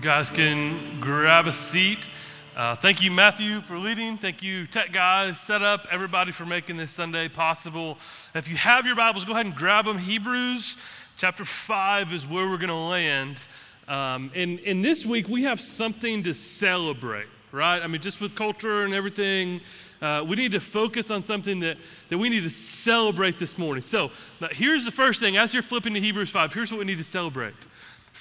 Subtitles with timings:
[0.00, 2.08] You guys can grab a seat.
[2.56, 4.16] Uh, thank you, Matthew, for leading.
[4.16, 7.98] Thank you, tech guys, set up, everybody for making this Sunday possible.
[8.34, 9.98] If you have your Bibles, go ahead and grab them.
[9.98, 10.78] Hebrews
[11.18, 13.46] chapter 5 is where we're going to land.
[13.88, 17.82] Um, and, and this week, we have something to celebrate, right?
[17.82, 19.60] I mean, just with culture and everything,
[20.00, 21.76] uh, we need to focus on something that,
[22.08, 23.82] that we need to celebrate this morning.
[23.82, 24.12] So,
[24.52, 25.36] here's the first thing.
[25.36, 27.52] As you're flipping to Hebrews 5, here's what we need to celebrate.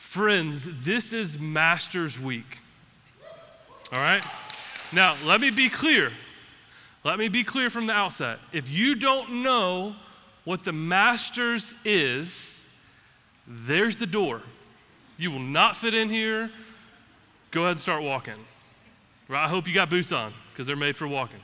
[0.09, 2.57] Friends, this is Masters Week.
[3.93, 4.23] All right?
[4.91, 6.11] Now, let me be clear.
[7.03, 8.39] Let me be clear from the outset.
[8.51, 9.95] If you don't know
[10.45, 12.65] what the Masters is,
[13.47, 14.41] there's the door.
[15.19, 16.49] You will not fit in here.
[17.51, 18.33] Go ahead and start walking.
[19.27, 19.45] Right?
[19.45, 21.39] I hope you got boots on because they're made for walking.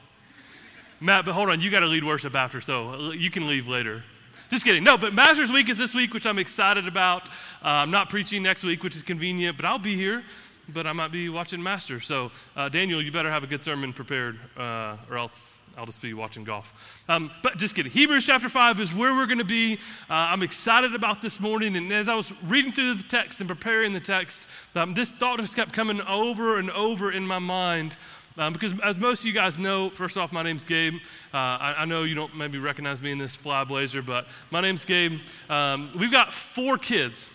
[0.99, 4.03] Matt, but hold on, you got to lead worship after, so you can leave later.
[4.51, 4.83] Just kidding.
[4.83, 7.29] No, but Masters Week is this week, which I'm excited about.
[7.29, 7.33] Uh,
[7.81, 10.23] I'm not preaching next week, which is convenient, but I'll be here.
[10.69, 12.05] But I might be watching Masters.
[12.05, 16.01] So, uh, Daniel, you better have a good sermon prepared, uh, or else I'll just
[16.01, 16.73] be watching golf.
[17.09, 17.91] Um, but just kidding.
[17.91, 19.75] Hebrews chapter 5 is where we're going to be.
[20.09, 21.75] Uh, I'm excited about this morning.
[21.75, 25.39] And as I was reading through the text and preparing the text, um, this thought
[25.39, 27.97] just kept coming over and over in my mind.
[28.37, 30.95] Um, because as most of you guys know, first off, my name's Gabe.
[31.33, 34.59] Uh, I, I, know you don't maybe recognize me in this fly blazer, but my
[34.59, 35.19] name's Gabe.
[35.49, 37.29] Um, we've got four kids.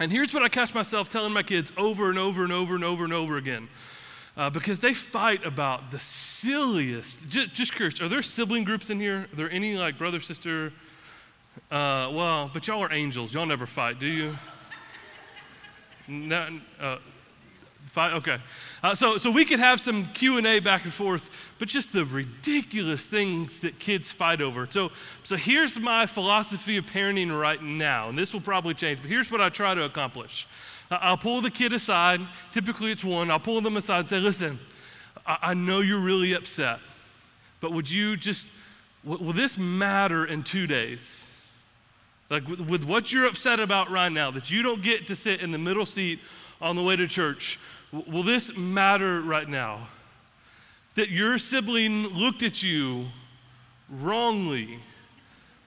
[0.00, 2.82] And here's what I catch myself telling my kids over and over and over and
[2.82, 3.68] over and over again.
[4.36, 7.28] Uh, because they fight about the silliest.
[7.28, 9.28] Just, just, curious, are there sibling groups in here?
[9.32, 10.72] Are there any like brother, sister?
[11.70, 13.32] Uh, well, but y'all are angels.
[13.32, 14.36] Y'all never fight, do you?
[16.08, 16.98] no, uh,
[17.96, 18.12] Five?
[18.12, 18.36] Okay.
[18.82, 23.06] Uh, so, so we could have some Q&A back and forth, but just the ridiculous
[23.06, 24.68] things that kids fight over.
[24.68, 24.92] So,
[25.24, 29.32] so here's my philosophy of parenting right now, and this will probably change, but here's
[29.32, 30.46] what I try to accomplish.
[30.90, 32.20] I'll pull the kid aside,
[32.52, 34.58] typically it's one, I'll pull them aside and say, listen,
[35.26, 36.80] I, I know you're really upset,
[37.62, 38.46] but would you just,
[39.04, 41.30] will this matter in two days?
[42.28, 45.40] Like with, with what you're upset about right now, that you don't get to sit
[45.40, 46.20] in the middle seat
[46.60, 47.58] on the way to church,
[47.92, 49.88] Will this matter right now?
[50.96, 53.06] That your sibling looked at you
[53.88, 54.80] wrongly.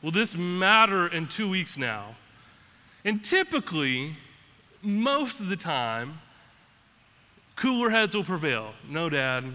[0.02, 2.16] Will this matter in two weeks now?
[3.06, 4.16] And typically,
[4.82, 6.20] most of the time,
[7.56, 8.74] cooler heads will prevail.
[8.90, 9.46] No, Dad,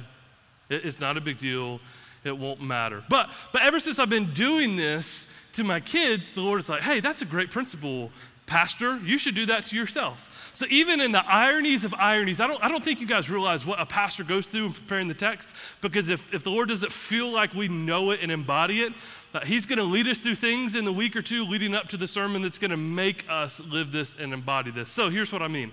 [0.71, 1.81] it's not a big deal.
[2.25, 3.05] It won't matter.
[3.09, 6.83] But, but ever since I've been doing this to my kids, the Lord is like,
[6.83, 8.11] hey, that's a great principle,
[8.47, 8.99] Pastor.
[8.99, 10.31] You should do that to yourself.
[10.53, 13.65] So, even in the ironies of ironies, I don't, I don't think you guys realize
[13.65, 16.93] what a pastor goes through in preparing the text, because if, if the Lord doesn't
[16.93, 18.93] feel like we know it and embody it,
[19.33, 21.89] uh, He's going to lead us through things in the week or two leading up
[21.89, 24.91] to the sermon that's going to make us live this and embody this.
[24.91, 25.73] So, here's what I mean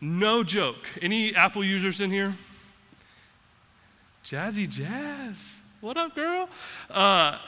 [0.00, 0.88] no joke.
[1.00, 2.34] Any Apple users in here?
[4.24, 5.62] Jazzy Jazz.
[5.80, 6.48] What up, girl?
[6.90, 7.38] Uh,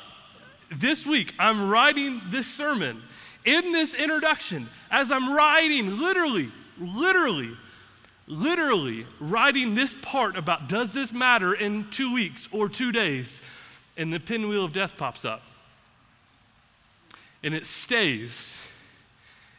[0.70, 3.02] this week, I'm writing this sermon
[3.44, 7.56] in this introduction, as I'm writing, literally, literally,
[8.26, 13.42] literally writing this part about does this matter in two weeks or two days,
[13.96, 15.42] and the pinwheel of death pops up.
[17.42, 18.66] And it stays.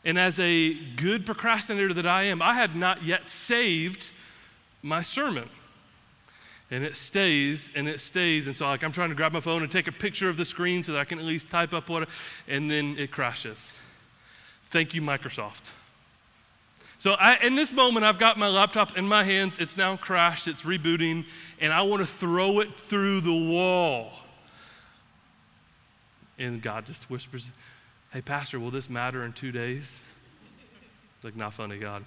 [0.03, 4.12] And as a good procrastinator that I am, I had not yet saved
[4.81, 5.50] my sermon
[6.72, 9.62] and it stays and it stays and so like i'm trying to grab my phone
[9.62, 11.90] and take a picture of the screen so that i can at least type up
[11.90, 12.08] what
[12.48, 13.78] and then it crashes.
[14.70, 15.72] Thank you microsoft.
[16.98, 19.59] So I, in this moment i've got my laptop in my hands.
[19.59, 20.48] It's now crashed.
[20.48, 21.26] It's rebooting.
[21.59, 24.12] And i want to throw it through the wall.
[26.38, 27.52] And god just whispers
[28.12, 30.03] hey pastor will this matter in two days?
[31.18, 32.03] It's like not funny god.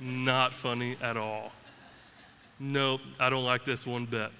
[0.00, 1.52] Not funny at all
[2.60, 4.30] Nope, I don't like this one bit.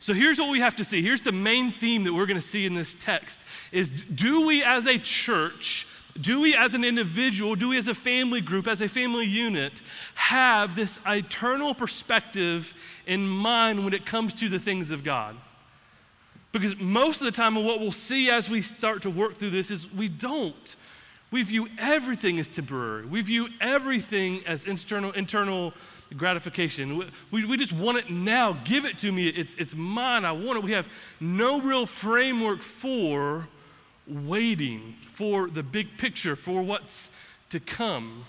[0.00, 1.02] So here's what we have to see.
[1.02, 3.40] Here's the main theme that we're going to see in this text
[3.72, 5.86] is do we as a church,
[6.20, 9.82] do we as an individual, do we as a family group, as a family unit
[10.14, 12.74] have this eternal perspective
[13.06, 15.36] in mind when it comes to the things of God?
[16.52, 19.70] Because most of the time, what we'll see as we start to work through this
[19.70, 20.76] is we don't.
[21.30, 23.04] We view everything as temporary.
[23.04, 25.74] We view everything as internal, internal
[26.16, 27.10] gratification.
[27.30, 28.58] We, we just want it now.
[28.64, 29.28] Give it to me.
[29.28, 30.24] It's, it's mine.
[30.24, 30.64] I want it.
[30.64, 30.88] We have
[31.20, 33.48] no real framework for
[34.06, 37.10] waiting for the big picture, for what's
[37.50, 38.24] to come.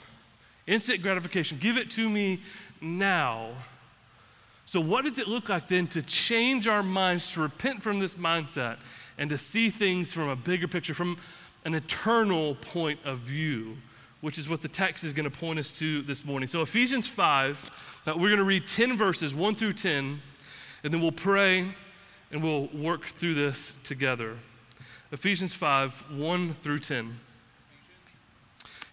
[0.65, 1.57] Instant gratification.
[1.59, 2.41] Give it to me
[2.81, 3.51] now.
[4.65, 8.15] So, what does it look like then to change our minds, to repent from this
[8.15, 8.77] mindset,
[9.17, 11.17] and to see things from a bigger picture, from
[11.63, 13.77] an eternal point of view?
[14.21, 16.47] Which is what the text is going to point us to this morning.
[16.47, 20.19] So, Ephesians 5, uh, we're going to read 10 verses, 1 through 10,
[20.83, 21.69] and then we'll pray
[22.31, 24.37] and we'll work through this together.
[25.11, 27.19] Ephesians 5, 1 through 10.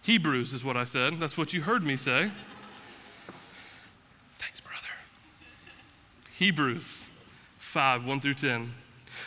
[0.01, 1.19] Hebrews is what I said.
[1.19, 2.31] That's what you heard me say.
[4.37, 4.87] Thanks, brother.
[6.37, 7.07] Hebrews
[7.57, 8.73] 5, 1 through 10.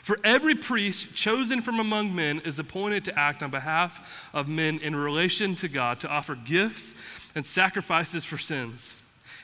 [0.03, 4.79] For every priest chosen from among men is appointed to act on behalf of men
[4.79, 6.95] in relation to God, to offer gifts
[7.35, 8.95] and sacrifices for sins.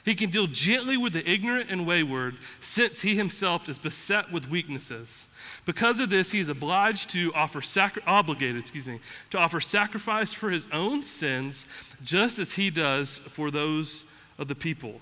[0.05, 4.51] He can deal gently with the ignorant and wayward, since he himself is beset with
[4.51, 5.29] weaknesses.
[5.65, 9.01] Because of this, he is obliged to offer sacri- obligated, excuse me,
[9.31, 11.65] to offer sacrifice for his own sins,
[12.03, 14.05] just as he does for those
[14.37, 15.01] of the people.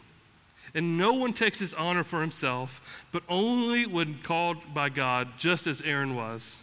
[0.74, 2.80] And no one takes his honor for himself,
[3.12, 6.58] but only when called by God, just as Aaron was.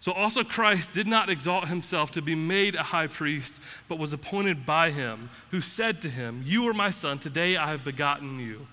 [0.00, 3.54] So also Christ did not exalt himself to be made a high priest,
[3.88, 7.70] but was appointed by him, who said to him, You are my son, today I
[7.70, 8.66] have begotten you.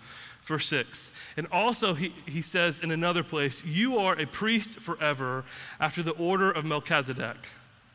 [0.44, 1.12] Verse 6.
[1.38, 5.46] And also he, he says in another place, You are a priest forever
[5.80, 7.38] after the order of Melchizedek.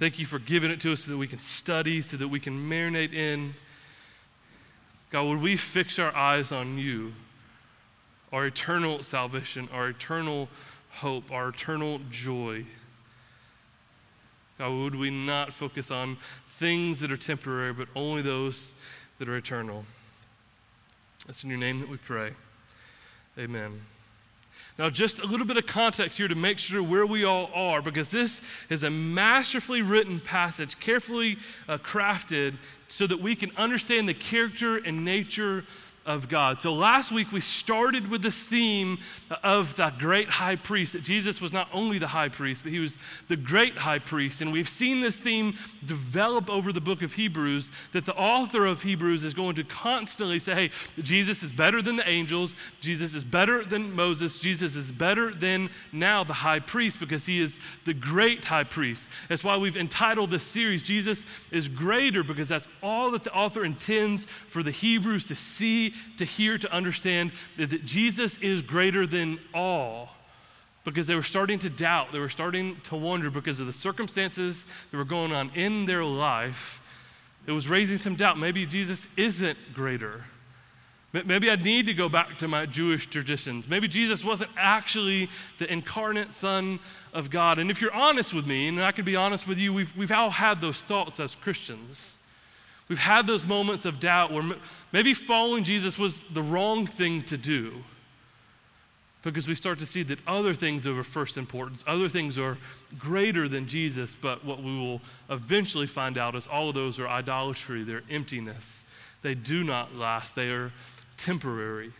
[0.00, 2.40] Thank you for giving it to us so that we can study, so that we
[2.40, 3.54] can marinate in.
[5.10, 7.12] God, would we fix our eyes on you,
[8.32, 10.48] our eternal salvation, our eternal
[10.88, 12.64] hope, our eternal joy?
[14.56, 16.16] God, would we not focus on
[16.52, 18.76] things that are temporary, but only those
[19.18, 19.84] that are eternal?
[21.26, 22.32] That's in your name that we pray.
[23.38, 23.82] Amen.
[24.80, 27.82] Now, just a little bit of context here to make sure where we all are,
[27.82, 28.40] because this
[28.70, 31.36] is a masterfully written passage, carefully
[31.68, 32.54] uh, crafted,
[32.88, 35.66] so that we can understand the character and nature
[36.10, 36.60] of God.
[36.60, 38.98] So last week we started with this theme
[39.42, 42.78] of the great high priest, that Jesus was not only the high priest, but he
[42.78, 42.98] was
[43.28, 44.42] the great high priest.
[44.42, 45.54] And we've seen this theme
[45.86, 50.38] develop over the book of Hebrews, that the author of Hebrews is going to constantly
[50.38, 50.70] say, hey,
[51.02, 55.70] Jesus is better than the angels, Jesus is better than Moses, Jesus is better than
[55.92, 59.08] now the high priest, because he is the great high priest.
[59.28, 63.64] That's why we've entitled this series, Jesus is greater, because that's all that the author
[63.64, 69.38] intends for the Hebrews to see to hear, to understand that Jesus is greater than
[69.54, 70.10] all
[70.84, 72.12] because they were starting to doubt.
[72.12, 76.04] They were starting to wonder because of the circumstances that were going on in their
[76.04, 76.82] life.
[77.46, 78.38] It was raising some doubt.
[78.38, 80.24] Maybe Jesus isn't greater.
[81.12, 83.66] Maybe I need to go back to my Jewish traditions.
[83.66, 86.78] Maybe Jesus wasn't actually the incarnate Son
[87.12, 87.58] of God.
[87.58, 90.12] And if you're honest with me, and I can be honest with you, we've, we've
[90.12, 92.18] all had those thoughts as Christians.
[92.90, 94.42] We've had those moments of doubt where
[94.90, 97.84] maybe following Jesus was the wrong thing to do
[99.22, 102.58] because we start to see that other things are of first importance, other things are
[102.98, 107.06] greater than Jesus, but what we will eventually find out is all of those are
[107.06, 108.84] idolatry, they're emptiness.
[109.22, 110.72] They do not last, they are
[111.16, 111.92] temporary.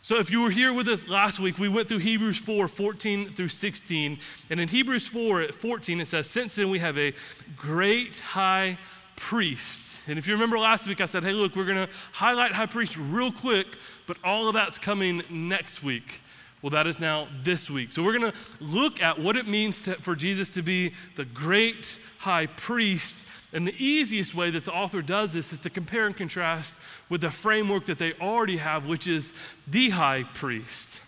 [0.00, 3.34] So, if you were here with us last week, we went through Hebrews 4 14
[3.34, 4.18] through 16.
[4.48, 7.12] And in Hebrews 4 at 14, it says, Since then we have a
[7.56, 8.78] great high
[9.16, 10.02] priest.
[10.06, 12.66] And if you remember last week, I said, hey, look, we're going to highlight high
[12.66, 13.66] priest real quick,
[14.06, 16.20] but all of that's coming next week.
[16.62, 17.92] Well, that is now this week.
[17.92, 21.24] So we're going to look at what it means to, for Jesus to be the
[21.24, 23.26] great high priest.
[23.52, 26.74] And the easiest way that the author does this is to compare and contrast
[27.08, 29.34] with the framework that they already have, which is
[29.66, 31.02] the high priest.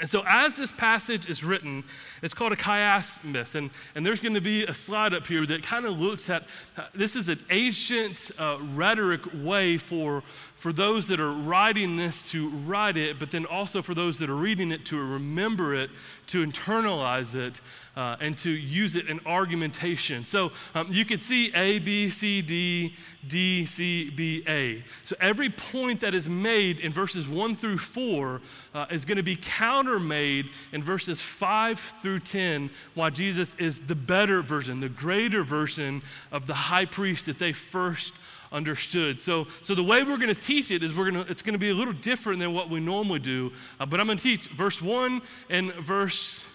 [0.00, 1.84] And so, as this passage is written,
[2.20, 3.54] it's called a chiasmus.
[3.54, 6.44] And, and there's going to be a slide up here that kind of looks at
[6.76, 10.24] uh, this is an ancient uh, rhetoric way for,
[10.64, 14.30] for those that are writing this to write it, but then also for those that
[14.30, 15.90] are reading it to remember it,
[16.26, 17.60] to internalize it,
[17.96, 20.24] uh, and to use it in argumentation.
[20.24, 22.94] So um, you could see A, B, C, D,
[23.28, 24.82] D, C, B, A.
[25.02, 28.40] So every point that is made in verses 1 through 4
[28.72, 33.94] uh, is going to be countermade in verses 5 through 10, why Jesus is the
[33.94, 36.00] better version, the greater version
[36.32, 38.14] of the high priest that they first
[38.54, 39.20] understood.
[39.20, 41.54] So, so the way we're going to teach it is we're going to, it's going
[41.54, 43.52] to be a little different than what we normally do.
[43.78, 45.20] Uh, but I'm going to teach verse 1
[45.50, 46.46] and verse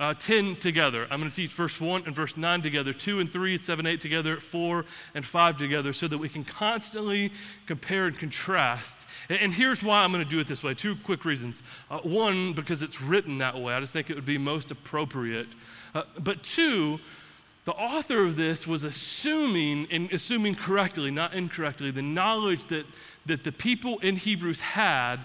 [0.00, 1.06] uh, 10 together.
[1.10, 3.86] I'm going to teach verse 1 and verse 9 together, 2 and 3, and 7,
[3.86, 4.84] 8 together, 4
[5.14, 7.30] and 5 together, so that we can constantly
[7.66, 9.06] compare and contrast.
[9.28, 11.62] And, and here's why I'm going to do it this way two quick reasons.
[11.90, 15.48] Uh, one, because it's written that way, I just think it would be most appropriate.
[15.94, 16.98] Uh, but two,
[17.64, 22.86] the author of this was assuming, and assuming correctly, not incorrectly, the knowledge that,
[23.26, 25.20] that the people in Hebrews had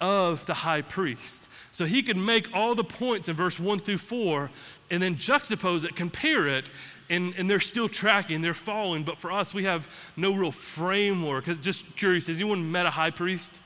[0.00, 1.48] of the high priest.
[1.72, 4.50] So he could make all the points in verse 1 through 4
[4.90, 6.68] and then juxtapose it, compare it,
[7.10, 9.02] and, and they're still tracking, they're following.
[9.02, 11.46] But for us, we have no real framework.
[11.60, 13.62] Just curious, has anyone met a high priest?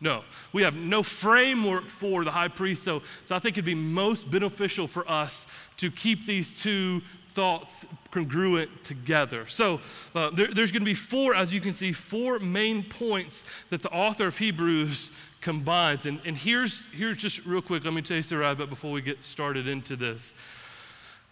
[0.00, 2.82] No, we have no framework for the high priest.
[2.82, 7.02] So, so I think it'd be most beneficial for us to keep these two
[7.32, 9.46] thoughts congruent together.
[9.46, 9.80] So
[10.14, 13.82] uh, there, there's going to be four, as you can see, four main points that
[13.82, 16.06] the author of Hebrews combines.
[16.06, 19.00] And, and here's, here's just real quick, let me tell you, Sarah, but before we
[19.00, 20.34] get started into this.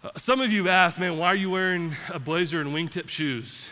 [0.04, 3.08] Uh, some of you have asked, man, why are you wearing a blazer and wingtip
[3.08, 3.68] shoes?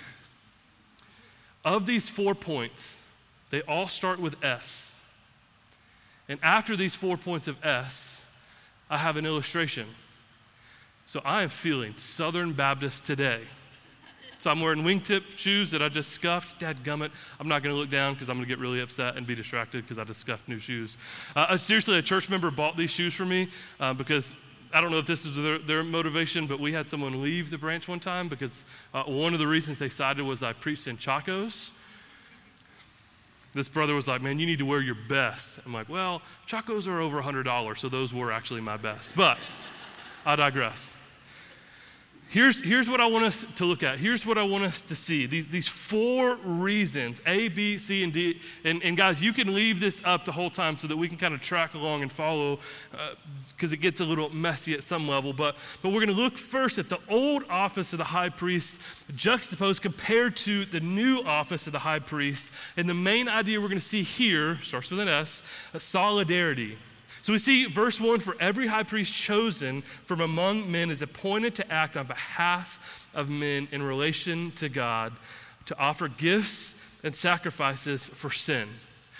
[1.64, 3.02] Of these four points,
[3.50, 5.00] they all start with S.
[6.28, 8.24] And after these four points of S,
[8.90, 9.86] I have an illustration.
[11.06, 13.42] So I am feeling Southern Baptist today.
[14.38, 16.60] So I'm wearing wingtip shoes that I just scuffed.
[16.60, 17.10] Dad gummit.
[17.40, 19.34] I'm not going to look down because I'm going to get really upset and be
[19.34, 20.98] distracted because I just scuffed new shoes.
[21.34, 23.48] Uh, uh, seriously, a church member bought these shoes for me
[23.80, 24.34] uh, because
[24.74, 27.56] I don't know if this is their, their, motivation, but we had someone leave the
[27.56, 30.98] branch one time because uh, one of the reasons they cited was I preached in
[30.98, 31.72] Chacos.
[33.56, 35.58] This brother was like, Man, you need to wear your best.
[35.64, 39.12] I'm like, Well, Chacos are over $100, so those were actually my best.
[39.16, 39.38] But
[40.26, 40.95] I digress.
[42.28, 44.00] Here's, here's what I want us to look at.
[44.00, 45.26] Here's what I want us to see.
[45.26, 48.40] These, these four reasons A, B, C, and D.
[48.64, 51.16] And, and guys, you can leave this up the whole time so that we can
[51.16, 52.58] kind of track along and follow
[53.54, 55.32] because uh, it gets a little messy at some level.
[55.32, 58.80] But, but we're going to look first at the old office of the high priest
[59.14, 62.50] juxtaposed compared to the new office of the high priest.
[62.76, 65.44] And the main idea we're going to see here starts with an S
[65.78, 66.76] solidarity.
[67.26, 71.56] So we see verse 1 for every high priest chosen from among men is appointed
[71.56, 75.12] to act on behalf of men in relation to God,
[75.64, 78.68] to offer gifts and sacrifices for sin.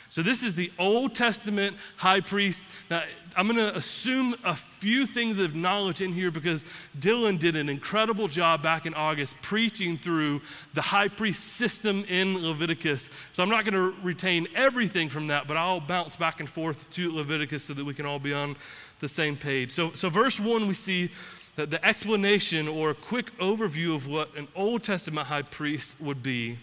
[0.09, 2.63] So, this is the Old Testament high priest.
[2.89, 3.03] Now,
[3.37, 6.65] I'm going to assume a few things of knowledge in here because
[6.99, 10.41] Dylan did an incredible job back in August preaching through
[10.73, 13.11] the high priest system in Leviticus.
[13.33, 16.89] So, I'm not going to retain everything from that, but I'll bounce back and forth
[16.93, 18.57] to Leviticus so that we can all be on
[19.01, 19.71] the same page.
[19.71, 21.11] So, so verse 1, we see
[21.57, 26.59] the explanation or a quick overview of what an Old Testament high priest would be.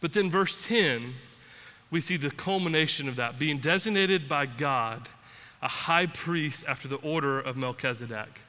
[0.00, 1.14] But then, verse 10,
[1.90, 5.08] we see the culmination of that being designated by God
[5.62, 8.40] a high priest after the order of Melchizedek.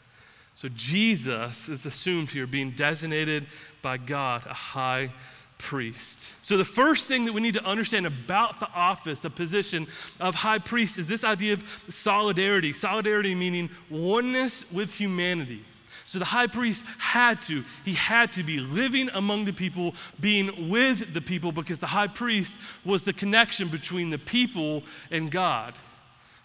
[0.55, 3.48] So Jesus is assumed here being designated
[3.82, 5.12] by God a high
[5.58, 6.36] priest.
[6.43, 9.88] So the first thing that we need to understand about the office, the position
[10.20, 12.74] of high priest, is this idea of solidarity.
[12.74, 15.63] Solidarity meaning oneness with humanity.
[16.05, 20.70] So the high priest had to, he had to be living among the people, being
[20.70, 25.75] with the people, because the high priest was the connection between the people and God.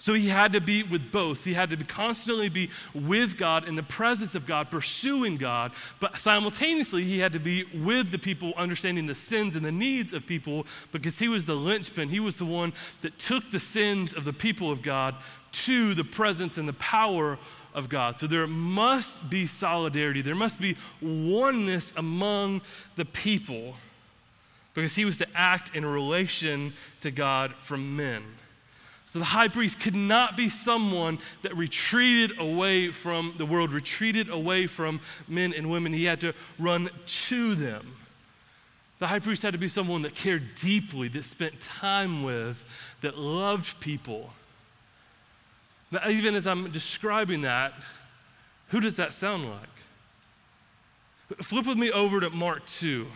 [0.00, 1.44] So he had to be with both.
[1.44, 6.18] He had to constantly be with God in the presence of God, pursuing God, but
[6.18, 10.24] simultaneously he had to be with the people, understanding the sins and the needs of
[10.24, 12.08] people, because he was the linchpin.
[12.08, 15.16] He was the one that took the sins of the people of God
[15.50, 17.36] to the presence and the power
[17.74, 18.20] of God.
[18.20, 22.60] So there must be solidarity, there must be oneness among
[22.94, 23.74] the people
[24.74, 28.22] because he was to act in relation to God from men.
[29.10, 34.28] So the high priest could not be someone that retreated away from the world, retreated
[34.28, 35.94] away from men and women.
[35.94, 37.96] He had to run to them.
[38.98, 42.68] The high priest had to be someone that cared deeply, that spent time with,
[43.00, 44.30] that loved people,
[46.06, 47.72] even as I'm describing that,
[48.68, 51.42] who does that sound like?
[51.42, 53.06] Flip with me over to Mark 2.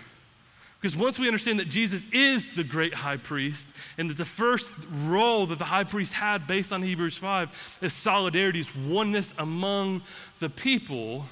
[0.82, 4.72] Because once we understand that Jesus is the great high priest, and that the first
[5.04, 10.02] role that the high priest had based on Hebrews 5 is solidarity, is oneness among
[10.40, 11.26] the people,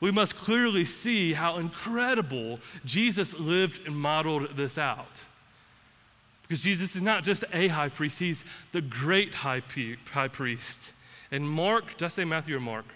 [0.00, 5.22] we must clearly see how incredible Jesus lived and modeled this out.
[6.42, 9.62] Because Jesus is not just a high priest, he's the great high,
[10.10, 10.92] high priest.
[11.30, 12.86] And Mark, did I say Matthew or Mark?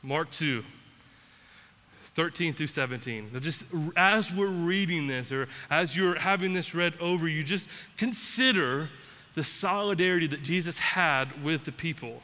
[0.00, 0.62] Mark 2,
[2.14, 3.30] 13 through 17.
[3.32, 3.64] Now, just
[3.96, 8.88] as we're reading this, or as you're having this read over, you just consider
[9.34, 12.22] the solidarity that Jesus had with the people.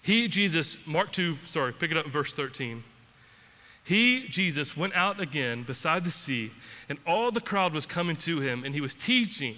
[0.00, 2.82] He, Jesus, Mark 2, sorry, pick it up verse 13.
[3.84, 6.50] He, Jesus, went out again beside the sea,
[6.88, 9.56] and all the crowd was coming to him, and he was teaching.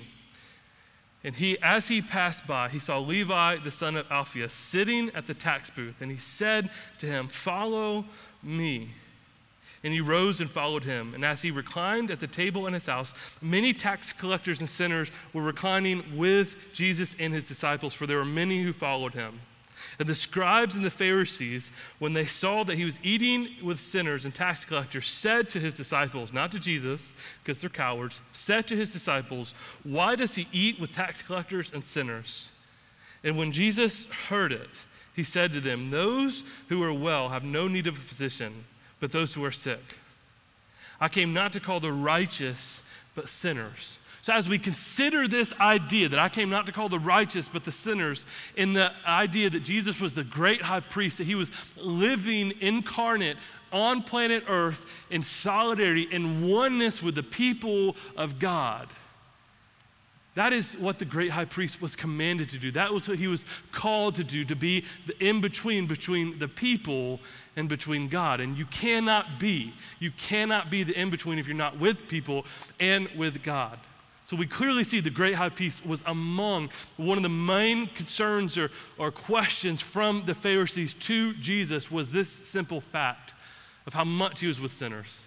[1.22, 5.26] And he, as he passed by, he saw Levi, the son of Alphaeus, sitting at
[5.26, 8.04] the tax booth, and he said to him, Follow
[8.46, 8.90] me.
[9.84, 11.14] And he rose and followed him.
[11.14, 15.10] And as he reclined at the table in his house, many tax collectors and sinners
[15.32, 19.40] were reclining with Jesus and his disciples, for there were many who followed him.
[19.98, 24.24] And the scribes and the Pharisees, when they saw that he was eating with sinners
[24.24, 28.76] and tax collectors, said to his disciples, not to Jesus, because they're cowards, said to
[28.76, 32.50] his disciples, Why does he eat with tax collectors and sinners?
[33.24, 34.84] And when Jesus heard it,
[35.16, 38.64] he said to them, Those who are well have no need of a physician,
[39.00, 39.80] but those who are sick.
[41.00, 42.82] I came not to call the righteous,
[43.14, 43.98] but sinners.
[44.20, 47.64] So, as we consider this idea that I came not to call the righteous but
[47.64, 51.50] the sinners, in the idea that Jesus was the great high priest, that he was
[51.76, 53.36] living incarnate
[53.72, 58.88] on planet Earth in solidarity, in oneness with the people of God.
[60.36, 62.70] That is what the great high priest was commanded to do.
[62.70, 66.46] That was what he was called to do, to be the in between between the
[66.46, 67.20] people
[67.56, 68.40] and between God.
[68.40, 72.44] And you cannot be, you cannot be the in between if you're not with people
[72.78, 73.78] and with God.
[74.26, 78.58] So we clearly see the great high priest was among one of the main concerns
[78.58, 83.32] or, or questions from the Pharisees to Jesus was this simple fact
[83.86, 85.24] of how much he was with sinners,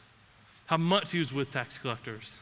[0.68, 2.38] how much he was with tax collectors.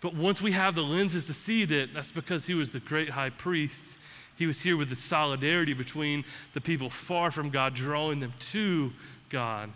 [0.00, 3.10] But once we have the lenses to see that, that's because he was the great
[3.10, 3.98] high priest.
[4.36, 8.92] He was here with the solidarity between the people far from God, drawing them to
[9.28, 9.70] God.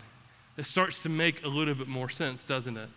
[0.57, 2.89] It starts to make a little bit more sense, doesn't it?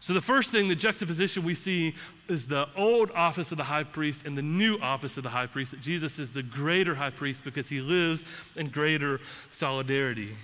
[0.00, 1.94] So, the first thing, the juxtaposition we see
[2.28, 5.46] is the old office of the high priest and the new office of the high
[5.46, 8.24] priest, that Jesus is the greater high priest because he lives
[8.54, 10.36] in greater solidarity.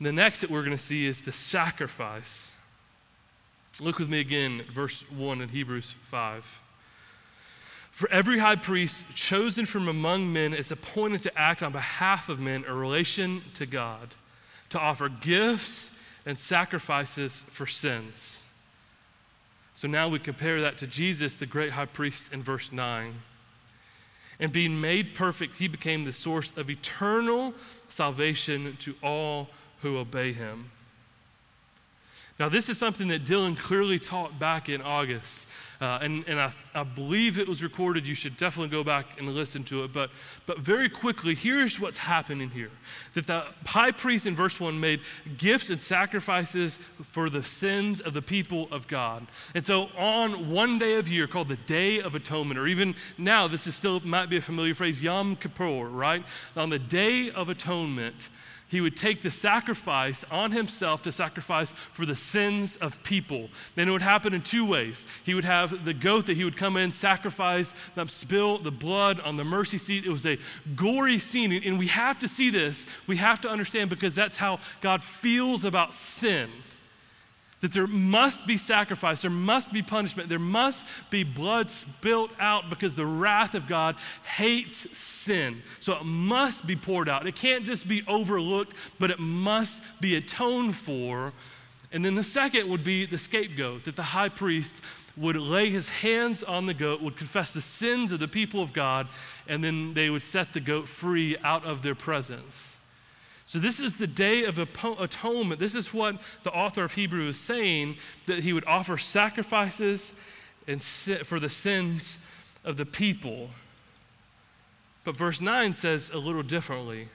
[0.00, 2.54] The next that we're going to see is the sacrifice.
[3.80, 6.60] Look with me again, verse 1 in Hebrews 5.
[7.90, 12.38] For every high priest chosen from among men is appointed to act on behalf of
[12.38, 14.14] men in relation to God,
[14.70, 15.92] to offer gifts
[16.26, 18.46] and sacrifices for sins.
[19.74, 23.14] So now we compare that to Jesus, the great high priest, in verse 9.
[24.40, 27.54] And being made perfect, he became the source of eternal
[27.88, 29.48] salvation to all
[29.80, 30.70] who obey him.
[32.40, 35.46] Now, this is something that Dylan clearly taught back in August.
[35.78, 38.08] Uh, and and I, I believe it was recorded.
[38.08, 39.92] You should definitely go back and listen to it.
[39.92, 40.10] But,
[40.46, 42.70] but very quickly, here's what's happening here
[43.12, 45.00] that the high priest in verse 1 made
[45.36, 49.26] gifts and sacrifices for the sins of the people of God.
[49.54, 53.48] And so, on one day of year called the Day of Atonement, or even now,
[53.48, 56.24] this is still might be a familiar phrase, Yom Kippur, right?
[56.56, 58.30] On the Day of Atonement,
[58.70, 63.48] he would take the sacrifice on himself to sacrifice for the sins of people.
[63.76, 65.06] And it would happen in two ways.
[65.24, 69.20] He would have the goat that he would come in, sacrifice, um, spill the blood
[69.20, 70.04] on the mercy seat.
[70.04, 70.38] It was a
[70.76, 71.52] gory scene.
[71.52, 72.86] And we have to see this.
[73.06, 76.50] We have to understand because that's how God feels about sin
[77.60, 82.70] that there must be sacrifice, there must be punishment, there must be blood spilt out
[82.70, 85.62] because the wrath of God hates sin.
[85.78, 87.26] So it must be poured out.
[87.26, 91.32] It can't just be overlooked, but it must be atoned for.
[91.92, 94.76] And then the second would be the scapegoat, that the high priest
[95.16, 98.72] would lay his hands on the goat, would confess the sins of the people of
[98.72, 99.06] God,
[99.48, 102.79] and then they would set the goat free out of their presence.
[103.50, 105.58] So, this is the day of atonement.
[105.58, 110.14] This is what the author of Hebrew is saying that he would offer sacrifices
[110.68, 112.20] and for the sins
[112.62, 113.50] of the people.
[115.02, 117.08] But verse 9 says a little differently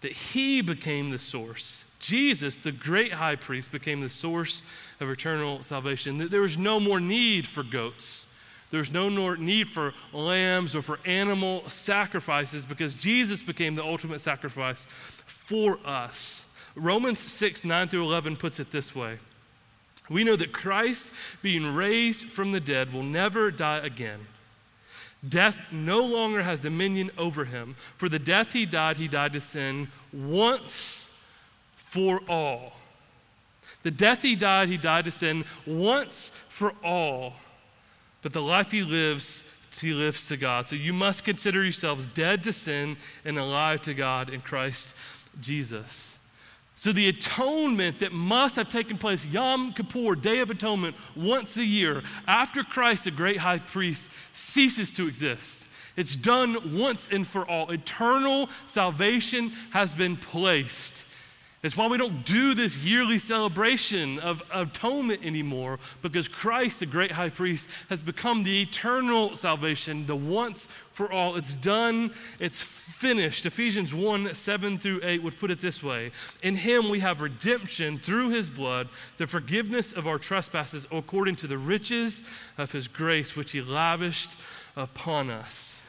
[0.00, 1.84] that he became the source.
[2.00, 4.62] Jesus, the great high priest, became the source
[4.98, 6.18] of eternal salvation.
[6.18, 8.26] That there was no more need for goats.
[8.70, 14.86] There's no need for lambs or for animal sacrifices because Jesus became the ultimate sacrifice
[15.26, 16.46] for us.
[16.74, 19.18] Romans 6, 9 through 11 puts it this way
[20.10, 24.26] We know that Christ, being raised from the dead, will never die again.
[25.26, 27.74] Death no longer has dominion over him.
[27.96, 31.18] For the death he died, he died to sin once
[31.76, 32.74] for all.
[33.82, 37.34] The death he died, he died to sin once for all.
[38.22, 39.44] But the life he lives,
[39.80, 40.68] he lives to God.
[40.68, 44.94] So you must consider yourselves dead to sin and alive to God in Christ
[45.40, 46.18] Jesus.
[46.74, 51.64] So, the atonement that must have taken place, Yom Kippur, Day of Atonement, once a
[51.64, 55.60] year, after Christ, the great high priest, ceases to exist.
[55.96, 57.68] It's done once and for all.
[57.72, 61.07] Eternal salvation has been placed.
[61.60, 67.10] It's why we don't do this yearly celebration of atonement anymore, because Christ, the great
[67.10, 71.34] high priest, has become the eternal salvation, the once for all.
[71.34, 73.44] It's done, it's finished.
[73.44, 76.12] Ephesians 1 7 through 8 would put it this way
[76.44, 81.48] In him we have redemption through his blood, the forgiveness of our trespasses, according to
[81.48, 82.22] the riches
[82.56, 84.38] of his grace, which he lavished
[84.76, 85.82] upon us.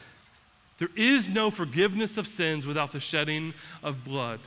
[0.78, 3.54] There is no forgiveness of sins without the shedding
[3.84, 4.40] of blood.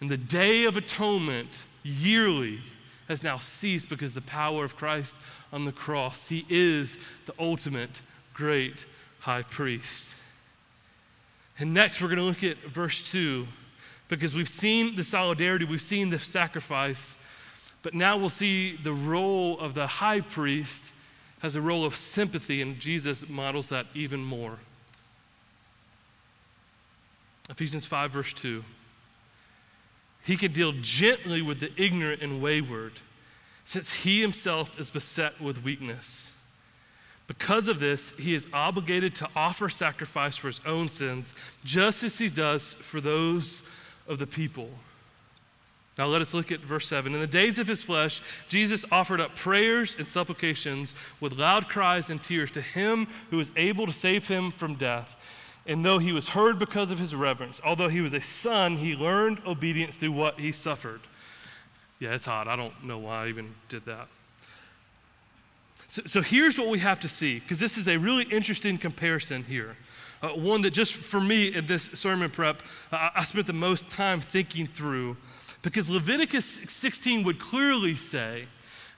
[0.00, 1.48] And the day of atonement
[1.82, 2.60] yearly
[3.08, 5.16] has now ceased because the power of Christ
[5.52, 6.28] on the cross.
[6.28, 8.02] He is the ultimate
[8.34, 8.86] great
[9.20, 10.14] high priest.
[11.58, 13.46] And next, we're going to look at verse 2
[14.08, 17.16] because we've seen the solidarity, we've seen the sacrifice,
[17.82, 20.92] but now we'll see the role of the high priest
[21.40, 24.58] has a role of sympathy, and Jesus models that even more.
[27.48, 28.64] Ephesians 5, verse 2.
[30.28, 32.92] He can deal gently with the ignorant and wayward,
[33.64, 36.34] since he himself is beset with weakness.
[37.26, 41.32] Because of this, he is obligated to offer sacrifice for his own sins,
[41.64, 43.62] just as he does for those
[44.06, 44.68] of the people.
[45.96, 47.14] Now let us look at verse 7.
[47.14, 52.10] In the days of his flesh, Jesus offered up prayers and supplications with loud cries
[52.10, 55.16] and tears to him who is able to save him from death.
[55.68, 58.96] And though he was heard because of his reverence, although he was a son, he
[58.96, 61.02] learned obedience through what he suffered.
[62.00, 62.48] Yeah, it's hot.
[62.48, 64.08] I don't know why I even did that.
[65.88, 69.44] So, so here's what we have to see, because this is a really interesting comparison
[69.44, 69.76] here.
[70.22, 74.22] Uh, one that just for me in this sermon prep, I spent the most time
[74.22, 75.18] thinking through,
[75.60, 78.46] because Leviticus 16 would clearly say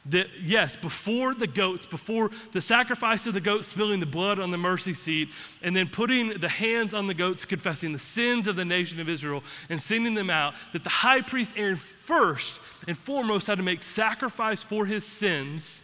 [0.07, 4.51] that yes, before the goats, before the sacrifice of the goats spilling the blood on
[4.51, 5.29] the mercy seat,
[5.63, 9.09] and then putting the hands on the goats, confessing the sins of the nation of
[9.09, 13.65] Israel and sending them out, that the high priest Aaron first and foremost had to
[13.65, 15.83] make sacrifice for his sins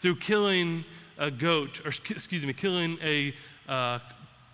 [0.00, 0.84] through killing
[1.18, 3.34] a goat, or excuse me, killing a
[3.68, 3.98] uh,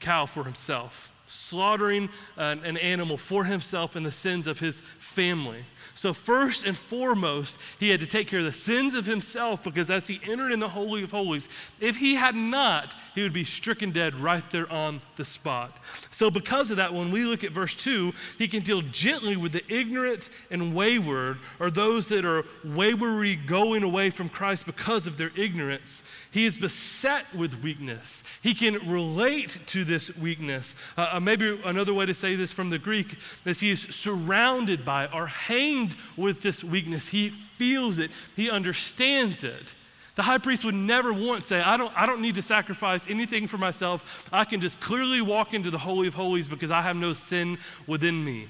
[0.00, 5.64] cow for himself, slaughtering an, an animal for himself and the sins of his family.
[5.94, 9.90] So, first and foremost, he had to take care of the sins of himself because
[9.90, 11.48] as he entered in the Holy of Holies,
[11.80, 15.82] if he had not, he would be stricken dead right there on the spot.
[16.10, 19.52] So, because of that, when we look at verse 2, he can deal gently with
[19.52, 25.16] the ignorant and wayward, or those that are waywardly going away from Christ because of
[25.16, 26.02] their ignorance.
[26.30, 28.22] He is beset with weakness.
[28.42, 30.76] He can relate to this weakness.
[30.96, 34.84] Uh, uh maybe another way to say this from the Greek is he is surrounded
[34.84, 37.08] by or hanged with this weakness.
[37.08, 39.74] He feels it, he understands it.
[40.16, 43.46] The high priest would never once say, I don't, I don't need to sacrifice anything
[43.46, 44.28] for myself.
[44.30, 47.58] I can just clearly walk into the Holy of Holies because I have no sin
[47.86, 48.48] within me.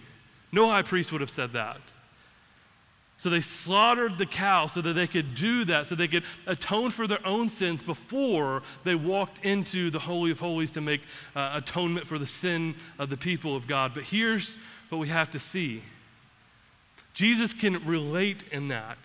[0.51, 1.81] No high priest would have said that.
[3.19, 6.91] So they slaughtered the cow so that they could do that, so they could atone
[6.91, 11.01] for their own sins before they walked into the Holy of Holies to make
[11.35, 13.95] uh, atonement for the sin of the people of God.
[13.95, 14.59] But here's
[14.91, 15.83] what we have to see
[17.15, 18.99] Jesus can relate in that.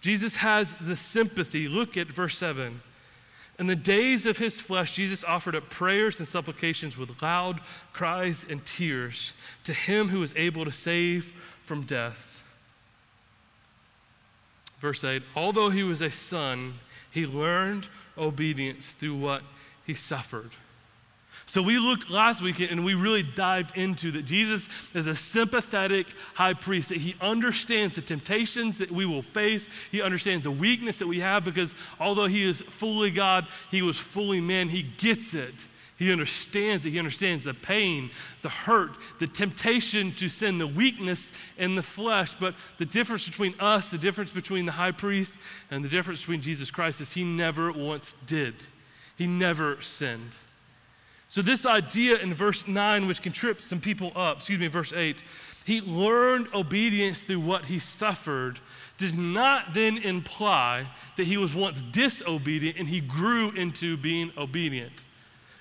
[0.00, 1.66] Jesus has the sympathy.
[1.66, 2.80] Look at verse 7.
[3.58, 7.60] In the days of his flesh, Jesus offered up prayers and supplications with loud
[7.92, 9.34] cries and tears
[9.64, 11.34] to him who is able to save
[11.66, 12.39] from death.
[14.80, 16.74] Verse 8 Although he was a son,
[17.10, 19.42] he learned obedience through what
[19.84, 20.50] he suffered.
[21.46, 26.06] So we looked last week and we really dived into that Jesus is a sympathetic
[26.34, 29.68] high priest, that he understands the temptations that we will face.
[29.90, 33.98] He understands the weakness that we have because although he is fully God, he was
[33.98, 34.68] fully man.
[34.68, 35.66] He gets it.
[36.00, 36.92] He understands it.
[36.92, 38.10] He understands the pain,
[38.40, 42.32] the hurt, the temptation to sin, the weakness in the flesh.
[42.32, 45.36] But the difference between us, the difference between the high priest,
[45.70, 48.54] and the difference between Jesus Christ is he never once did.
[49.18, 50.32] He never sinned.
[51.28, 54.94] So, this idea in verse 9, which can trip some people up, excuse me, verse
[54.94, 55.22] 8,
[55.66, 58.58] he learned obedience through what he suffered,
[58.96, 60.86] does not then imply
[61.18, 65.04] that he was once disobedient and he grew into being obedient.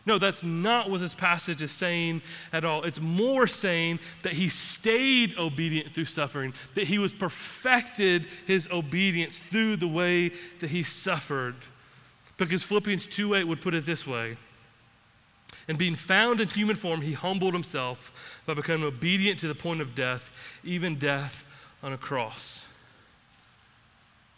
[0.05, 2.21] No, that's not what this passage is saying
[2.53, 2.83] at all.
[2.83, 9.39] It's more saying that he stayed obedient through suffering, that he was perfected his obedience
[9.39, 11.55] through the way that he suffered.
[12.37, 14.37] Because Philippians 2 8 would put it this way
[15.67, 18.11] And being found in human form, he humbled himself
[18.45, 20.31] by becoming obedient to the point of death,
[20.63, 21.45] even death
[21.83, 22.65] on a cross.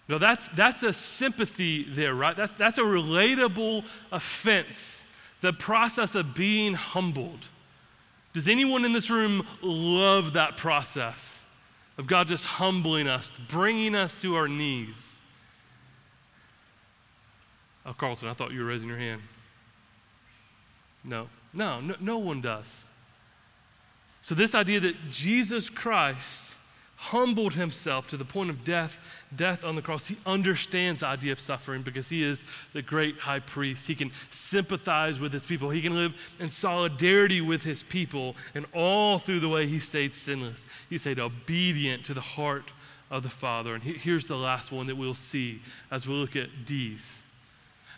[0.08, 2.36] No, that's, that's a sympathy there, right?
[2.36, 5.06] That's, that's a relatable offense,
[5.42, 7.50] the process of being humbled.
[8.34, 11.44] Does anyone in this room love that process
[11.98, 15.22] of God just humbling us, bringing us to our knees?
[17.86, 19.22] Oh, Carlton, I thought you were raising your hand.
[21.04, 22.86] No, no, no, no one does.
[24.22, 26.54] So, this idea that Jesus Christ
[27.02, 29.00] humbled himself to the point of death,
[29.36, 33.18] death on the cross, he understands the idea of suffering because he is the great
[33.18, 33.88] high priest.
[33.88, 38.68] He can sympathize with his people, he can live in solidarity with his people, and
[38.72, 40.68] all through the way he stayed sinless.
[40.92, 42.72] He stayed obedient to the heart
[43.10, 43.74] of the Father.
[43.74, 47.24] And here's the last one that we'll see as we look at D's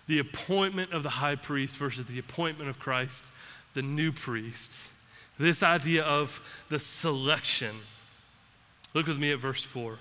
[0.06, 3.32] the appointment of the high priest versus the appointment of Christ,
[3.74, 4.92] the new priest.
[5.40, 7.76] This idea of the selection.
[8.94, 9.98] Look with me at verse 4.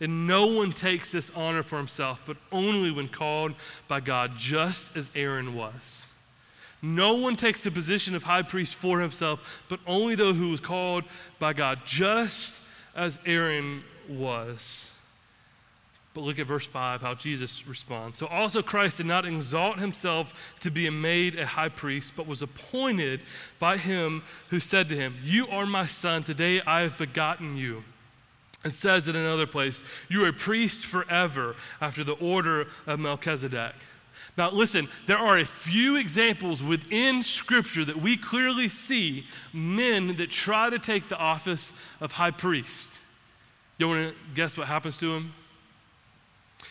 [0.00, 3.54] And no one takes this honor for himself, but only when called
[3.88, 6.08] by God, just as Aaron was.
[6.82, 10.60] No one takes the position of high priest for himself, but only those who was
[10.60, 11.04] called
[11.38, 12.60] by God, just
[12.94, 14.93] as Aaron was.
[16.14, 18.20] But look at verse 5, how Jesus responds.
[18.20, 22.40] So also Christ did not exalt himself to be made a high priest, but was
[22.40, 23.20] appointed
[23.58, 27.82] by him who said to him, You are my son, today I have begotten you.
[28.64, 33.74] It says in another place, You are a priest forever after the order of Melchizedek.
[34.36, 40.30] Now, listen, there are a few examples within Scripture that we clearly see men that
[40.30, 42.98] try to take the office of high priest.
[43.78, 45.32] You want to guess what happens to him?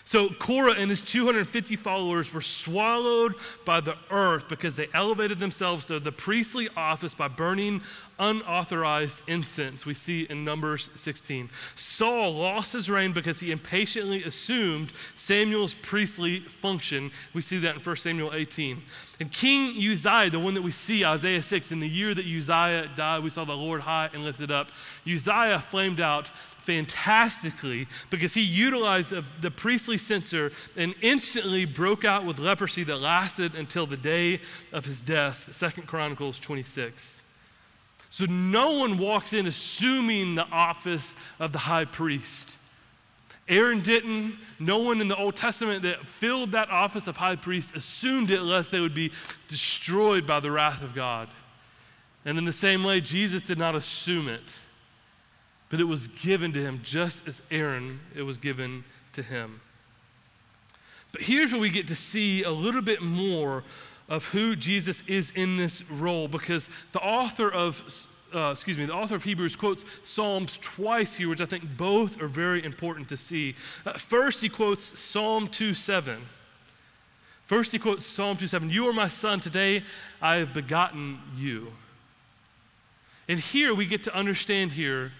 [0.05, 5.85] So Korah and his 250 followers were swallowed by the earth because they elevated themselves
[5.85, 7.81] to the priestly office by burning
[8.19, 9.85] unauthorized incense.
[9.85, 11.49] We see in Numbers 16.
[11.75, 17.09] Saul lost his reign because he impatiently assumed Samuel's priestly function.
[17.33, 18.81] We see that in 1 Samuel 18.
[19.19, 22.89] And King Uzziah, the one that we see, Isaiah 6, in the year that Uzziah
[22.95, 24.69] died, we saw the Lord high and lifted up.
[25.07, 26.29] Uzziah flamed out
[26.63, 32.97] fantastically because he utilized a, the priestly censer and instantly broke out with leprosy that
[32.97, 34.39] lasted until the day
[34.71, 35.49] of his death.
[35.51, 37.21] Second Chronicles 26.
[38.09, 42.57] So no one walks in assuming the office of the high priest.
[43.49, 44.37] Aaron didn't.
[44.57, 48.41] No one in the Old Testament that filled that office of high priest assumed it
[48.41, 49.11] lest they would be
[49.49, 51.27] destroyed by the wrath of God.
[52.23, 54.59] And in the same way, Jesus did not assume it
[55.73, 59.59] but it was given to him just as Aaron it was given to him.
[61.11, 63.63] But here's where we get to see a little bit more
[64.07, 67.81] of who Jesus is in this role because the author of
[68.35, 72.21] uh, excuse me, the author of Hebrews quotes Psalms twice here, which I think both
[72.21, 73.55] are very important to see.
[73.83, 76.21] Uh, first, he quotes Psalm 2 7.
[77.47, 78.69] First, he quotes Psalm 2 7.
[78.69, 79.81] You are my son, today
[80.21, 81.73] I have begotten you.
[83.27, 85.13] And here we get to understand here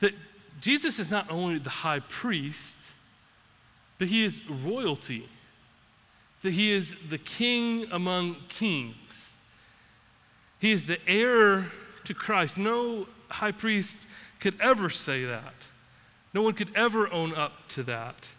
[0.00, 0.14] that
[0.60, 2.76] Jesus is not only the high priest,
[3.98, 5.28] but he is royalty,
[6.42, 9.36] that he is the king among kings.
[10.58, 11.70] He is the heir
[12.04, 12.58] to Christ.
[12.58, 13.98] No high priest
[14.40, 15.54] could ever say that.
[16.34, 18.30] No one could ever own up to that.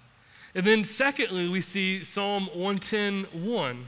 [0.56, 3.88] And then, secondly, we see Psalm 110 1.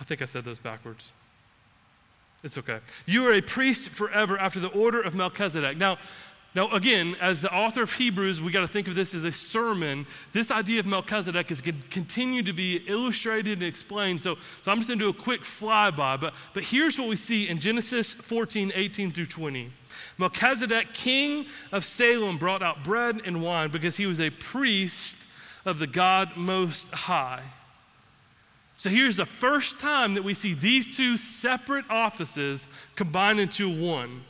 [0.00, 1.12] I think I said those backwards.
[2.42, 2.80] It's okay.
[3.06, 5.76] You are a priest forever after the order of Melchizedek.
[5.76, 5.98] Now,
[6.52, 9.30] now, again, as the author of Hebrews, we got to think of this as a
[9.30, 10.04] sermon.
[10.32, 14.20] This idea of Melchizedek is going to continue to be illustrated and explained.
[14.20, 16.20] So, so I'm just going to do a quick flyby.
[16.20, 19.70] But, but here's what we see in Genesis 14, 18 through 20.
[20.18, 25.24] Melchizedek, king of Salem, brought out bread and wine because he was a priest
[25.64, 27.44] of the God Most High.
[28.80, 32.66] So here's the first time that we see these two separate offices
[32.96, 34.24] combined into one.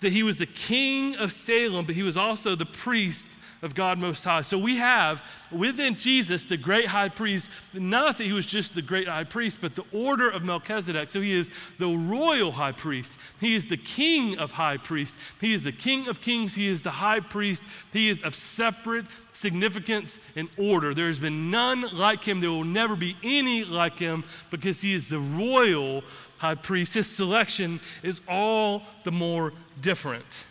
[0.00, 3.26] That he was the king of Salem, but he was also the priest
[3.62, 4.42] of God Most High.
[4.42, 8.82] So we have within Jesus the great high priest, not that he was just the
[8.82, 11.10] great high priest, but the order of Melchizedek.
[11.10, 13.18] So he is the royal high priest.
[13.40, 15.18] He is the king of high priests.
[15.40, 16.54] He is the king of kings.
[16.54, 17.62] He is the high priest.
[17.92, 20.94] He is of separate significance and order.
[20.94, 22.40] There has been none like him.
[22.40, 26.02] There will never be any like him because he is the royal
[26.38, 26.94] high priest.
[26.94, 30.44] His selection is all the more different.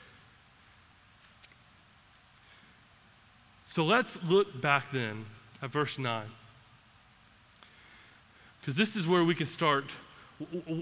[3.68, 5.26] So let's look back then
[5.62, 6.24] at verse 9.
[8.62, 9.86] because this is where we can start.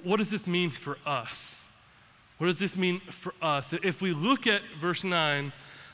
[0.04, 1.70] What does this mean for us?
[2.38, 3.74] What does this mean for us?
[3.74, 5.52] If we look at verse 9,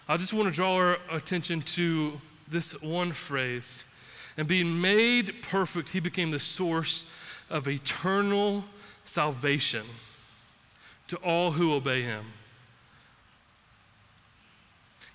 [0.07, 3.85] I just want to draw our attention to this one phrase.
[4.37, 7.05] And being made perfect, he became the source
[7.49, 8.65] of eternal
[9.05, 9.85] salvation
[11.07, 12.25] to all who obey him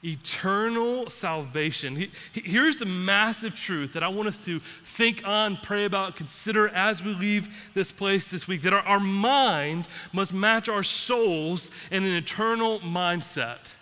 [0.05, 1.97] eternal salvation.
[1.97, 6.69] He, here's the massive truth that I want us to think on, pray about, consider
[6.69, 11.71] as we leave this place this week that our, our mind must match our souls
[11.91, 13.75] in an eternal mindset.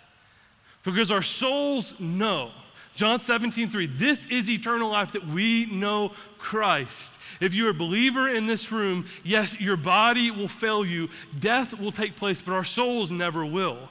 [0.83, 2.51] Because our souls know.
[2.95, 7.19] John 17, 3, this is eternal life that we know Christ.
[7.41, 11.91] If you're a believer in this room, yes, your body will fail you, death will
[11.91, 13.89] take place, but our souls never will.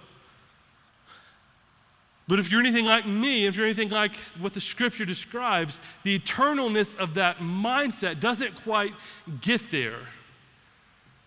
[2.27, 6.19] But if you're anything like me, if you're anything like what the scripture describes, the
[6.19, 8.95] eternalness of that mindset doesn't quite
[9.43, 10.01] get there.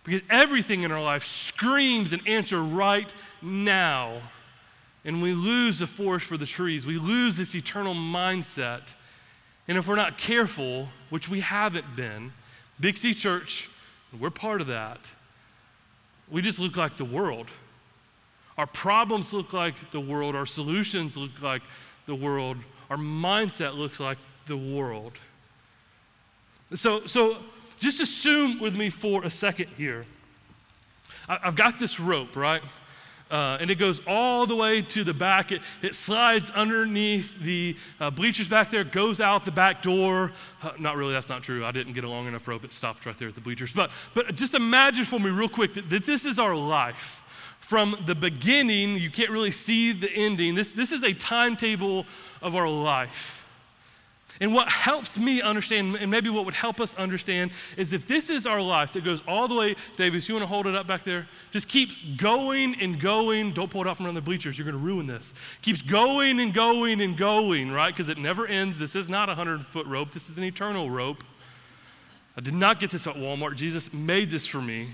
[0.03, 4.21] Because everything in our life screams an answer right now.
[5.05, 6.85] And we lose the forest for the trees.
[6.85, 8.95] We lose this eternal mindset.
[9.67, 12.33] And if we're not careful, which we haven't been,
[12.79, 13.69] Big C Church,
[14.17, 15.11] we're part of that,
[16.29, 17.47] we just look like the world.
[18.57, 21.61] Our problems look like the world, our solutions look like
[22.05, 22.57] the world,
[22.89, 24.17] our mindset looks like
[24.47, 25.13] the world.
[26.73, 27.37] So, so
[27.79, 30.05] just assume with me for a second here.
[31.29, 32.61] I, have got this rope, right?
[33.29, 35.51] Uh, and it goes all the way to the back.
[35.51, 40.31] It, it slides underneath the uh, bleachers back there, goes out the back door.
[40.63, 41.65] Uh, not really, that's not true.
[41.65, 42.63] I didn't get a long enough rope.
[42.63, 43.73] It stops right there at the bleachers.
[43.73, 47.21] But, but just imagine for me, real quick, that, that this is our life
[47.67, 50.55] from the beginning, you can't really see the ending.
[50.55, 52.05] This, this is a timetable
[52.41, 53.43] of our life.
[54.39, 58.29] And what helps me understand, and maybe what would help us understand, is if this
[58.29, 60.87] is our life that goes all the way, Davis, you want to hold it up
[60.87, 61.27] back there?
[61.51, 63.51] Just keeps going and going.
[63.51, 65.33] Don't pull it out from around the bleachers, you're going to ruin this.
[65.61, 67.93] Keeps going and going and going, right?
[67.93, 68.77] Because it never ends.
[68.77, 71.21] This is not a 100 foot rope, this is an eternal rope.
[72.37, 73.57] I did not get this at Walmart.
[73.57, 74.91] Jesus made this for me.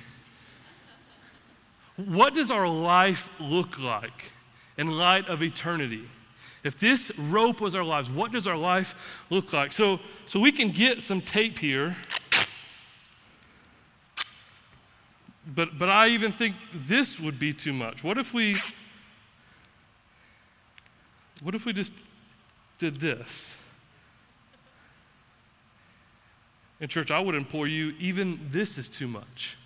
[1.95, 4.31] What does our life look like
[4.77, 6.09] in light of eternity?
[6.63, 8.95] If this rope was our lives, what does our life
[9.29, 9.73] look like?
[9.73, 11.95] So, so we can get some tape here.
[15.45, 18.03] But, but I even think this would be too much.
[18.03, 18.55] What if we
[21.41, 21.91] what if we just
[22.77, 23.61] did this?
[26.79, 29.57] In church, I would implore you, even this is too much.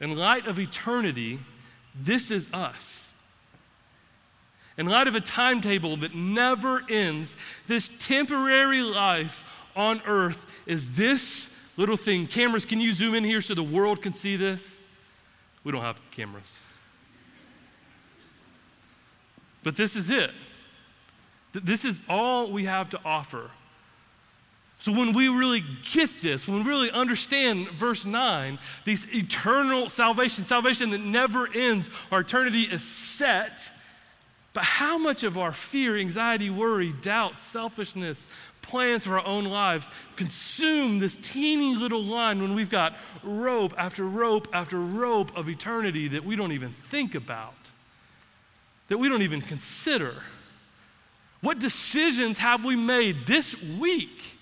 [0.00, 1.38] In light of eternity,
[1.94, 3.14] this is us.
[4.78, 9.42] In light of a timetable that never ends, this temporary life
[9.74, 12.26] on earth is this little thing.
[12.26, 14.82] Cameras, can you zoom in here so the world can see this?
[15.64, 16.60] We don't have cameras.
[19.62, 20.30] But this is it.
[21.52, 23.50] This is all we have to offer.
[24.86, 30.46] So, when we really get this, when we really understand verse 9, these eternal salvation,
[30.46, 33.60] salvation that never ends, our eternity is set.
[34.52, 38.28] But how much of our fear, anxiety, worry, doubt, selfishness,
[38.62, 42.94] plans for our own lives consume this teeny little line when we've got
[43.24, 47.54] rope after rope after rope of eternity that we don't even think about,
[48.86, 50.14] that we don't even consider?
[51.40, 54.35] What decisions have we made this week?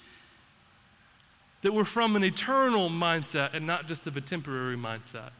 [1.64, 5.30] That we're from an eternal mindset and not just of a temporary mindset.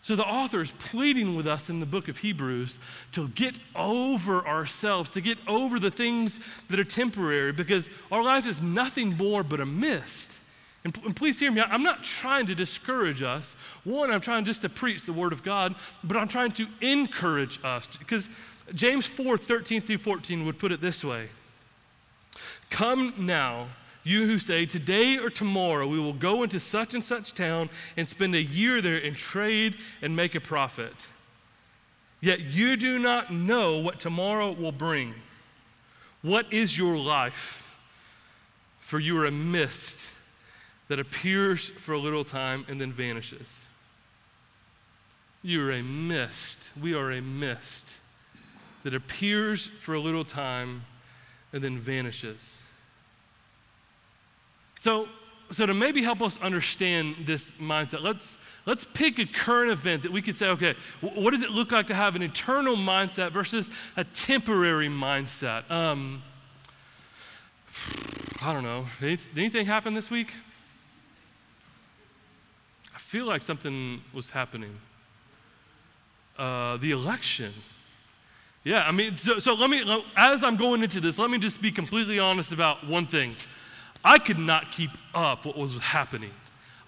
[0.00, 2.80] So the author is pleading with us in the book of Hebrews
[3.12, 8.46] to get over ourselves, to get over the things that are temporary, because our life
[8.46, 10.40] is nothing more but a mist.
[10.82, 13.54] And, please hear me, I'm not trying to discourage us.
[13.84, 17.60] One, I'm trying just to preach the word of God, but I'm trying to encourage
[17.62, 17.86] us.
[17.98, 18.30] Because
[18.74, 21.28] James 4 13 through 14 would put it this way
[22.70, 23.66] Come now
[24.06, 28.08] you who say, Today or tomorrow we will go into such and such town and
[28.08, 31.08] spend a year there and trade and make a profit.
[32.20, 35.14] Yet you do not know what tomorrow will bring.
[36.22, 37.74] What is your life?
[38.80, 40.12] For you are a mist
[40.88, 43.68] that appears for a little time and then vanishes.
[45.42, 46.70] You are a mist.
[46.80, 47.98] We are a mist
[48.84, 50.84] that appears for a little time
[51.52, 52.62] and then vanishes.
[54.76, 55.08] So,
[55.50, 60.12] so to maybe help us understand this mindset, let's, let's pick a current event that
[60.12, 63.70] we could say, okay, what does it look like to have an eternal mindset versus
[63.96, 65.68] a temporary mindset?
[65.70, 66.22] Um,
[68.42, 68.86] I don't know.
[69.00, 70.32] Did anything happen this week?
[72.94, 74.78] I feel like something was happening.
[76.38, 77.52] Uh, the election.
[78.62, 81.62] Yeah, I mean, so, so let me, as I'm going into this, let me just
[81.62, 83.36] be completely honest about one thing.
[84.04, 86.30] I could not keep up what was happening.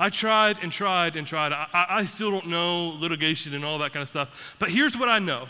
[0.00, 1.52] I tried and tried and tried.
[1.52, 4.30] I, I, still don't know litigation and all that kind of stuff.
[4.58, 5.48] But here's what I know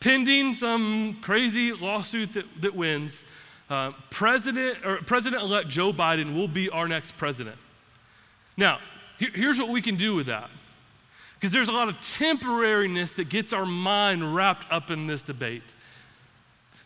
[0.00, 3.26] pending some crazy lawsuit that, that wins,
[3.70, 7.56] uh, President or President-elect Joe Biden will be our next president.
[8.56, 8.78] Now,
[9.18, 10.50] here, here's what we can do with that,
[11.34, 15.74] because there's a lot of temporariness that gets our mind wrapped up in this debate.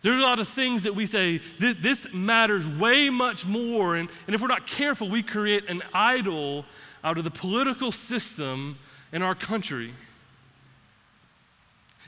[0.02, 3.94] There are a lot of things that we say, this, this matters way much more.
[3.94, 6.64] And, and if we're not careful, we create an idol
[7.04, 8.78] out of the political system
[9.12, 9.94] in our country.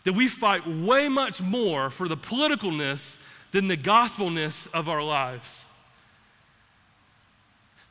[0.03, 3.21] That we fight way much more for the politicalness
[3.53, 5.71] than the gospelness of our lives.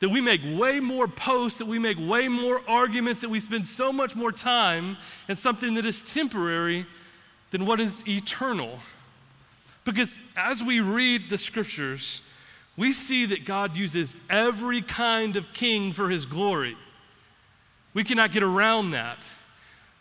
[0.00, 3.66] That we make way more posts, that we make way more arguments, that we spend
[3.66, 4.98] so much more time
[5.28, 6.84] in something that is temporary
[7.52, 8.80] than what is eternal.
[9.84, 12.22] Because as we read the scriptures,
[12.76, 16.76] we see that God uses every kind of king for his glory.
[17.92, 19.28] We cannot get around that.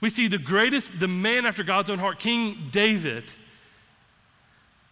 [0.02, 3.32] We see the greatest, the man after God's own heart, King David,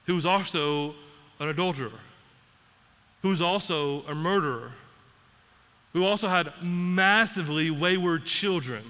[0.05, 0.95] who was also
[1.39, 1.91] an adulterer,
[3.21, 4.71] who was also a murderer,
[5.93, 8.83] who also had massively wayward children.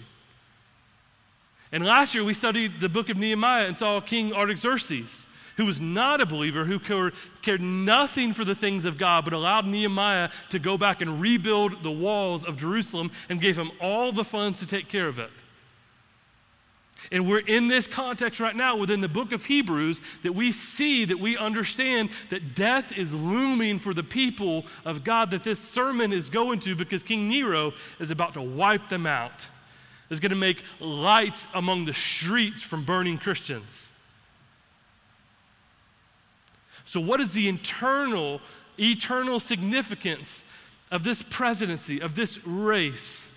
[1.71, 5.29] And last year we studied the book of Nehemiah and saw King Artaxerxes
[5.61, 9.67] who was not a believer, who cared nothing for the things of God, but allowed
[9.67, 14.23] Nehemiah to go back and rebuild the walls of Jerusalem and gave him all the
[14.23, 15.29] funds to take care of it.
[17.11, 21.05] And we're in this context right now within the book of Hebrews that we see,
[21.05, 26.11] that we understand that death is looming for the people of God that this sermon
[26.11, 29.47] is going to because King Nero is about to wipe them out,
[30.09, 33.90] is going to make lights among the streets from burning Christians.
[36.91, 38.41] So, what is the internal,
[38.77, 40.43] eternal significance
[40.91, 43.31] of this presidency, of this race?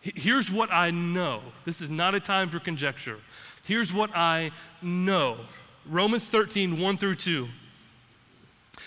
[0.00, 1.40] Here's what I know.
[1.64, 3.18] This is not a time for conjecture.
[3.64, 4.52] Here's what I
[4.82, 5.36] know
[5.84, 7.48] Romans 13, 1 through 2.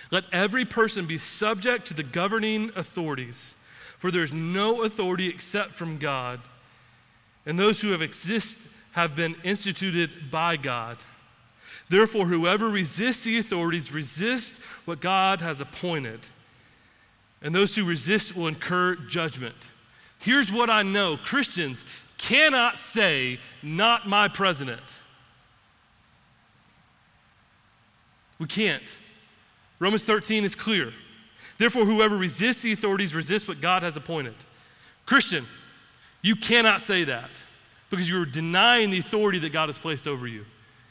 [0.09, 3.57] Let every person be subject to the governing authorities,
[3.99, 6.39] for there's no authority except from God,
[7.45, 8.57] and those who have exist
[8.93, 10.99] have been instituted by God.
[11.89, 16.19] Therefore, whoever resists the authorities resists what God has appointed,
[17.41, 19.71] and those who resist will incur judgment.
[20.19, 21.85] Here's what I know Christians
[22.17, 25.01] cannot say, Not my president.
[28.39, 28.99] We can't.
[29.79, 30.93] Romans 13 is clear.
[31.57, 34.35] Therefore, whoever resists the authorities resists what God has appointed.
[35.07, 35.45] Christian,
[36.21, 37.29] you cannot say that
[37.89, 40.45] because you're denying the authority that God has placed over you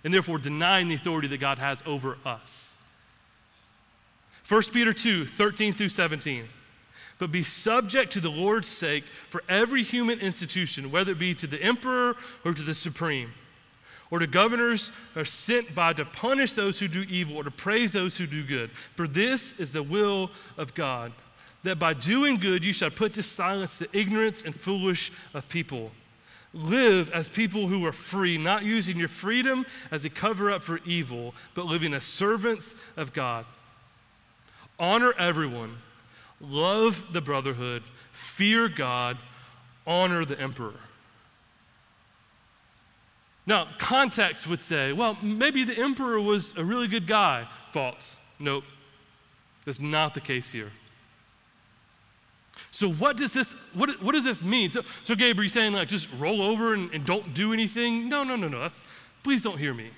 [0.07, 2.79] and therefore denying the authority that God has over us.
[4.49, 6.45] 1 Peter 2 13 through 17.
[7.19, 11.49] But be subject to the Lord's sake for every human institution, whether it be to
[11.49, 13.33] the emperor or to the supreme,
[14.13, 17.91] or to governors are sent by to punish those who do evil or to praise
[17.91, 18.71] those who do good.
[18.95, 21.11] For this is the will of God,
[21.65, 25.91] that by doing good you shall put to silence the ignorance and foolish of people
[26.57, 30.81] Live as people who are free, not using your freedom as a cover up for
[30.87, 33.45] evil, but living as servants of God.
[34.79, 35.77] Honor everyone,
[36.41, 37.83] love the brotherhood,
[38.13, 39.19] fear God,
[39.87, 40.81] honor the emperor.
[43.47, 47.47] Now, context would say, well, maybe the emperor was a really good guy.
[47.71, 48.17] False.
[48.39, 48.65] Nope.
[49.65, 50.73] That's not the case here.
[52.77, 54.71] So what does this, what, what does this mean?
[54.71, 58.11] So, so Gabe, are you saying like just roll over and, and don't do anything?
[58.11, 58.61] No, no, no, no.
[58.61, 58.85] That's,
[59.23, 59.89] please don't hear me.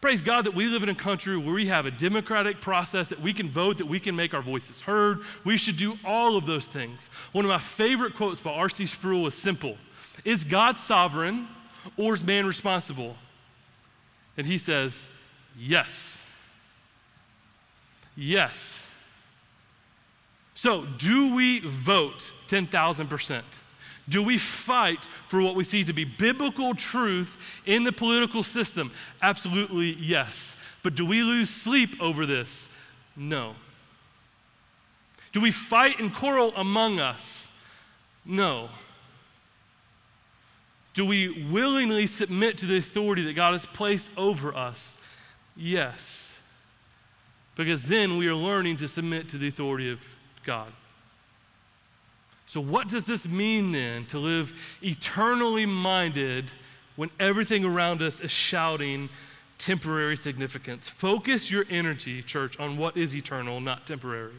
[0.00, 3.20] Praise God that we live in a country where we have a democratic process that
[3.20, 5.20] we can vote, that we can make our voices heard.
[5.44, 7.10] We should do all of those things.
[7.32, 8.86] One of my favorite quotes by R.C.
[8.86, 9.76] Sproul is simple
[10.24, 11.46] Is God sovereign
[11.98, 13.16] or is man responsible?
[14.38, 15.10] And he says,
[15.58, 16.30] Yes.
[18.16, 18.85] Yes.
[20.56, 23.42] So, do we vote 10,000%?
[24.08, 27.36] Do we fight for what we see to be biblical truth
[27.66, 28.90] in the political system?
[29.20, 30.56] Absolutely yes.
[30.82, 32.70] But do we lose sleep over this?
[33.14, 33.54] No.
[35.32, 37.52] Do we fight and quarrel among us?
[38.24, 38.70] No.
[40.94, 44.96] Do we willingly submit to the authority that God has placed over us?
[45.54, 46.40] Yes.
[47.56, 50.00] because then we are learning to submit to the authority of
[50.46, 50.72] God.
[52.46, 56.50] So, what does this mean then to live eternally minded
[56.94, 59.08] when everything around us is shouting
[59.58, 60.88] temporary significance?
[60.88, 64.36] Focus your energy, church, on what is eternal, not temporary.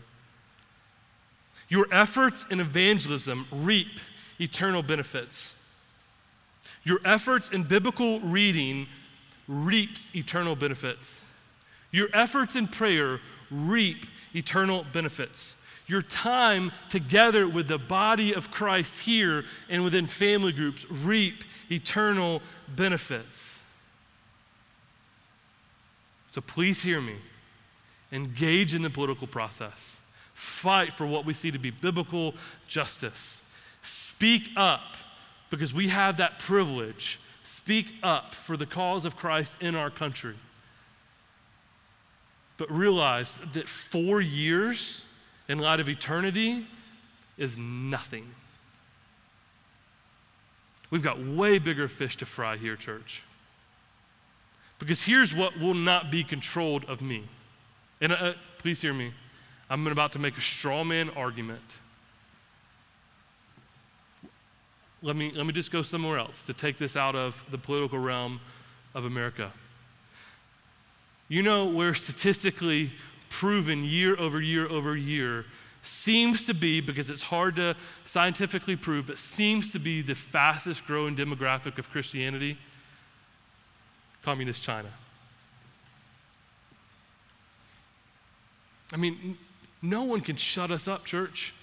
[1.68, 4.00] Your efforts in evangelism reap
[4.40, 5.58] eternal benefits.
[6.86, 8.88] Your efforts in biblical reading
[9.50, 11.26] reaps eternal benefits.
[11.92, 13.20] Your efforts in prayer
[13.52, 15.58] reap eternal benefits.
[15.88, 22.42] Your time together with the body of Christ here and within family groups reap eternal
[22.68, 23.64] benefits.
[26.32, 27.16] So please hear me.
[28.12, 30.02] Engage in the political process.
[30.34, 32.36] Fight for what we see to be biblical
[32.68, 33.42] justice.
[33.82, 34.96] Speak up
[35.50, 37.20] because we have that privilege.
[37.44, 40.36] Speak up for the cause of Christ in our country.
[42.58, 45.06] But realize that four years
[45.48, 46.66] in light of eternity
[47.38, 48.26] is nothing.
[50.90, 53.24] We've got way bigger fish to fry here, church.
[54.80, 57.26] Because here's what will not be controlled of me.
[58.00, 59.12] And uh, please hear me.
[59.70, 61.80] I'm about to make a straw man argument.
[65.02, 68.00] Let me, let me just go somewhere else to take this out of the political
[68.00, 68.40] realm
[68.96, 69.52] of America.
[71.28, 72.92] You know where statistically
[73.30, 75.46] proven year over year over year
[75.82, 80.86] seems to be, because it's hard to scientifically prove, but seems to be the fastest
[80.86, 82.58] growing demographic of Christianity?
[84.24, 84.90] Communist China.
[88.92, 89.38] I mean,
[89.82, 91.54] no one can shut us up, church.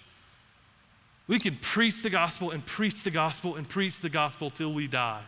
[1.27, 4.87] We can preach the gospel and preach the gospel and preach the gospel till we
[4.87, 5.23] die.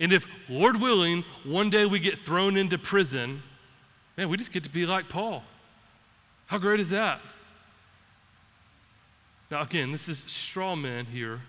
[0.00, 3.42] And if, Lord willing, one day we get thrown into prison,
[4.18, 5.44] man, we just get to be like Paul.
[6.46, 7.20] How great is that?
[9.48, 11.40] Now, again, this is straw man here.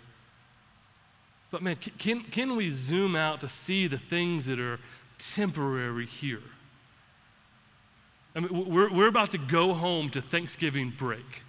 [1.51, 4.79] But man, can, can we zoom out to see the things that are
[5.17, 6.43] temporary here?
[8.35, 11.43] I mean, we're, we're about to go home to Thanksgiving break.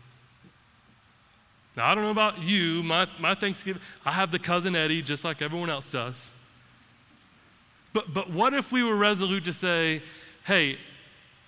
[1.76, 5.22] Now, I don't know about you, my, my Thanksgiving, I have the cousin Eddie just
[5.22, 6.34] like everyone else does.
[7.92, 10.02] But, but what if we were resolute to say,
[10.46, 10.78] hey,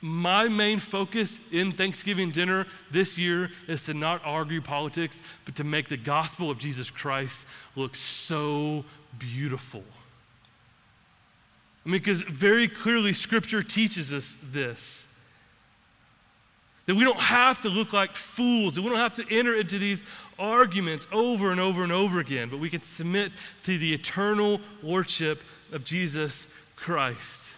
[0.02, 5.64] my main focus in Thanksgiving dinner this year is to not argue politics, but to
[5.64, 7.46] make the gospel of Jesus Christ
[7.76, 8.84] look so
[9.18, 9.84] beautiful.
[11.86, 15.06] I mean, because very clearly Scripture teaches us this.
[16.86, 19.78] That we don't have to look like fools, that we don't have to enter into
[19.78, 20.02] these
[20.36, 23.32] arguments over and over and over again, but we can submit
[23.62, 27.51] to the eternal lordship of Jesus Christ.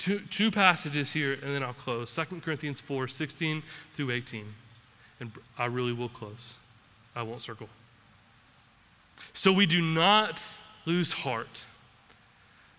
[0.00, 4.46] Two, two passages here, and then I'll close 2 Corinthians 4 16 through 18.
[5.20, 6.56] And I really will close,
[7.14, 7.68] I won't circle.
[9.34, 10.42] So we do not
[10.86, 11.66] lose heart.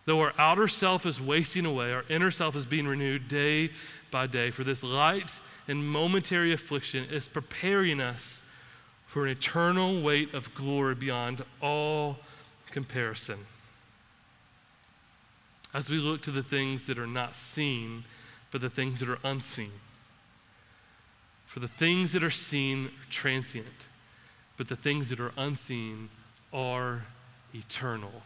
[0.05, 3.69] Though our outer self is wasting away, our inner self is being renewed day
[4.09, 4.49] by day.
[4.49, 8.41] For this light and momentary affliction is preparing us
[9.05, 12.17] for an eternal weight of glory beyond all
[12.71, 13.45] comparison.
[15.73, 18.03] As we look to the things that are not seen,
[18.51, 19.71] but the things that are unseen.
[21.45, 23.87] For the things that are seen are transient,
[24.57, 26.09] but the things that are unseen
[26.53, 27.05] are
[27.53, 28.21] eternal.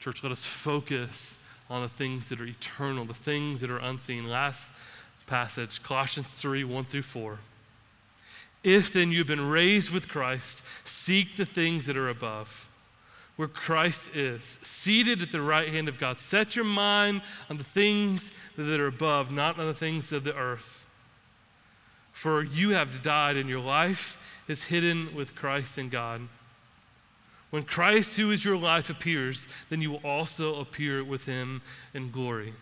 [0.00, 1.38] Church, let us focus
[1.70, 4.26] on the things that are eternal, the things that are unseen.
[4.26, 4.72] Last
[5.26, 7.38] passage, Colossians 3 1 through 4.
[8.62, 12.68] If then you've been raised with Christ, seek the things that are above,
[13.36, 16.20] where Christ is, seated at the right hand of God.
[16.20, 20.36] Set your mind on the things that are above, not on the things of the
[20.36, 20.86] earth.
[22.12, 26.22] For you have died, and your life is hidden with Christ in God.
[27.50, 31.62] When Christ, who is your life, appears, then you will also appear with him
[31.92, 32.54] in glory.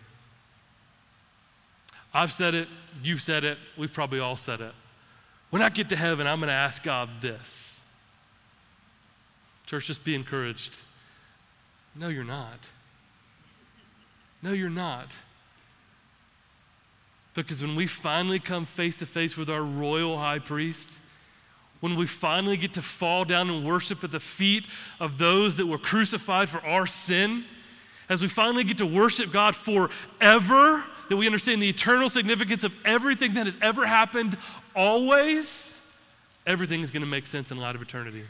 [2.13, 2.67] I've said it,
[3.01, 4.73] you've said it, we've probably all said it.
[5.49, 7.72] When I get to heaven, I'm going to ask God this.
[9.65, 10.81] Church, just be encouraged.
[11.95, 12.59] No, you're not.
[14.41, 15.15] No, you're not.
[17.33, 21.01] Because when we finally come face to face with our royal high priest,
[21.79, 24.65] when we finally get to fall down and worship at the feet
[24.99, 27.43] of those that were crucified for our sin,
[28.09, 32.75] as we finally get to worship God forever, that we understand the eternal significance of
[32.85, 34.37] everything that has ever happened
[34.75, 35.81] always,
[36.45, 38.23] everything is going to make sense in light of eternity.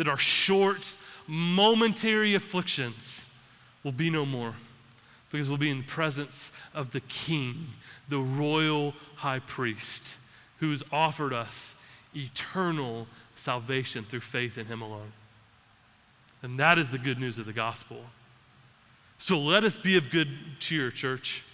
[0.00, 0.96] That our short,
[1.26, 3.28] momentary afflictions
[3.84, 4.54] will be no more
[5.30, 7.66] because we'll be in the presence of the King,
[8.08, 10.16] the royal high priest,
[10.58, 11.76] who's offered us
[12.16, 15.12] eternal salvation through faith in him alone.
[16.42, 17.98] And that is the good news of the gospel.
[19.18, 20.30] So let us be of good
[20.60, 21.44] cheer, church.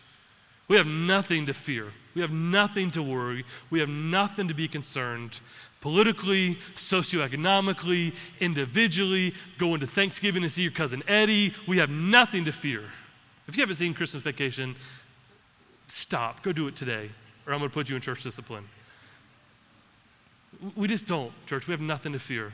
[0.69, 1.89] We have nothing to fear.
[2.15, 3.45] We have nothing to worry.
[3.71, 5.41] We have nothing to be concerned
[5.87, 11.55] politically, socioeconomically, individually, going to Thanksgiving to see your cousin Eddie.
[11.69, 12.83] We have nothing to fear.
[13.47, 14.75] If you haven't seen Christmas Vacation,
[15.87, 16.43] stop.
[16.43, 17.09] Go do it today,
[17.47, 18.65] or I'm going to put you in church discipline.
[20.75, 21.69] We just don't, church.
[21.69, 22.53] We have nothing to fear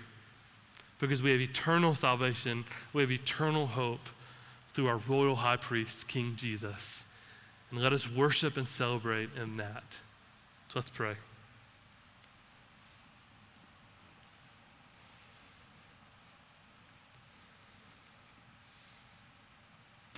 [0.98, 4.10] because we have eternal salvation, we have eternal hope
[4.74, 7.06] through our royal high priest, King Jesus.
[7.70, 10.00] And let us worship and celebrate in that.
[10.68, 11.14] So let's pray.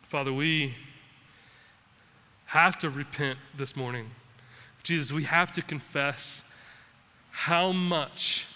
[0.06, 0.74] Father, we
[2.46, 4.10] have to repent this morning.
[4.82, 6.44] Jesus, we have to confess
[7.30, 8.46] how much,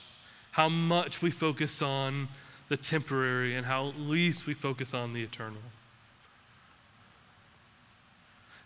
[0.53, 2.29] how much we focus on
[2.69, 5.63] the temporary and how least we focus on the eternal.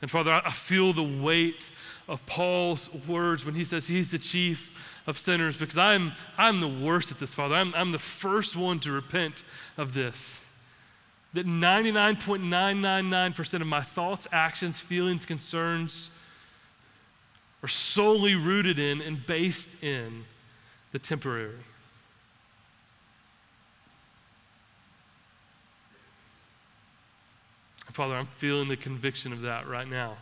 [0.02, 1.70] And Father, I feel the weight
[2.08, 4.76] of Paul's words when he says he's the chief
[5.06, 7.54] of sinners because I'm, I'm the worst at this, Father.
[7.54, 9.44] I'm, I'm the first one to repent
[9.76, 10.44] of this.
[11.34, 16.10] That 99.999% of my thoughts, actions, feelings, concerns
[17.62, 20.24] are solely rooted in and based in
[20.92, 21.54] the temporary.
[27.92, 30.16] Father, I'm feeling the conviction of that right now.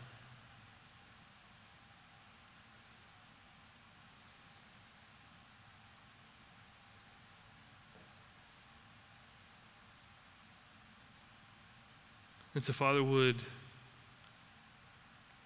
[12.55, 13.37] And so, Father, would,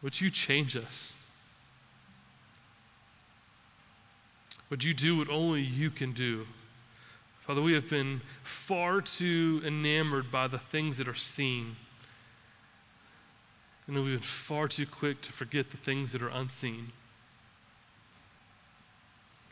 [0.02, 1.16] would you change us?
[4.70, 6.46] Would you do what only you can do?
[7.42, 11.76] Father, we have been far too enamored by the things that are seen.
[13.86, 16.92] And we've been far too quick to forget the things that are unseen.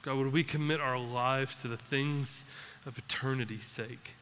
[0.00, 2.46] God, would we commit our lives to the things
[2.86, 4.16] of eternity's sake?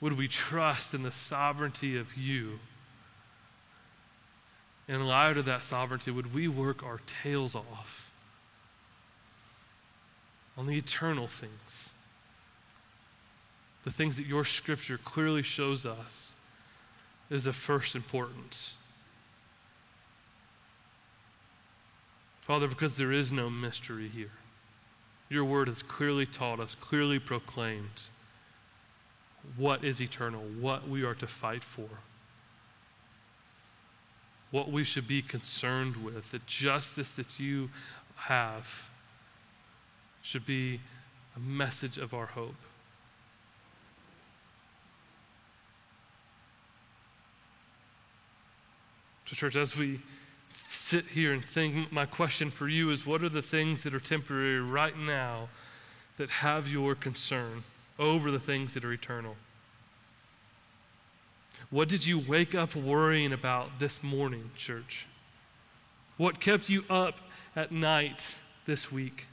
[0.00, 2.60] Would we trust in the sovereignty of you?
[4.88, 8.10] in light of that sovereignty, would we work our tails off
[10.56, 11.94] on the eternal things?
[13.84, 16.36] the things that your scripture clearly shows us
[17.30, 18.76] is of first importance.
[22.42, 24.32] Father, because there is no mystery here,
[25.28, 28.08] your word has clearly taught us, clearly proclaimed
[29.56, 31.88] what is eternal, what we are to fight for,
[34.50, 37.70] what we should be concerned with, the justice that you
[38.16, 38.88] have
[40.22, 40.80] should be
[41.36, 42.54] a message of our hope.
[49.26, 50.00] So, church, as we
[50.68, 54.00] sit here and think, my question for you is what are the things that are
[54.00, 55.48] temporary right now
[56.16, 57.62] that have your concern
[58.00, 59.36] over the things that are eternal?
[61.70, 65.06] What did you wake up worrying about this morning, church?
[66.16, 67.20] What kept you up
[67.54, 68.36] at night
[68.66, 69.26] this week?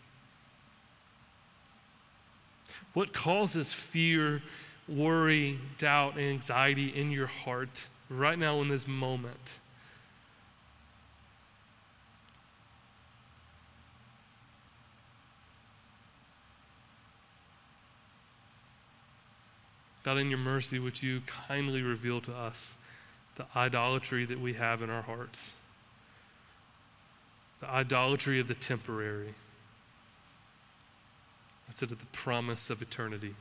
[2.93, 4.43] What causes fear,
[4.87, 9.59] worry, doubt, and anxiety in your heart right now in this moment?
[20.07, 22.77] God, in your mercy, would you kindly reveal to us
[23.35, 25.55] the idolatry that we have in our hearts?
[27.59, 29.33] The idolatry of the temporary
[31.67, 33.35] instead of the promise of eternity.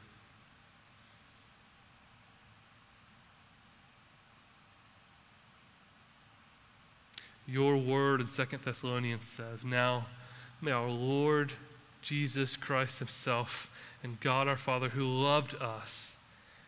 [7.47, 10.07] Your word in Second Thessalonians says, Now
[10.61, 11.53] may our Lord
[12.03, 13.71] Jesus Christ Himself
[14.03, 16.16] and God our Father, who loved us,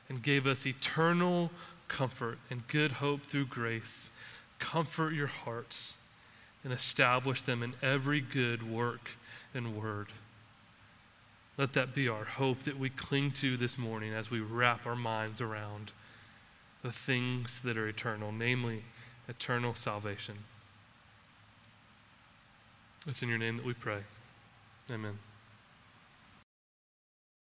[0.09, 1.51] and gave us eternal
[1.89, 4.11] comfort and good hope through grace.
[4.59, 5.99] Comfort your hearts
[6.65, 9.11] and establish them in every good work
[9.55, 10.09] and word.
[11.57, 14.97] Let that be our hope that we cling to this morning as we wrap our
[14.97, 15.93] minds around
[16.83, 18.85] the things that are eternal, namely
[19.29, 20.37] eternal salvation.
[23.07, 24.01] It's in your name that we pray.
[24.91, 25.19] Amen.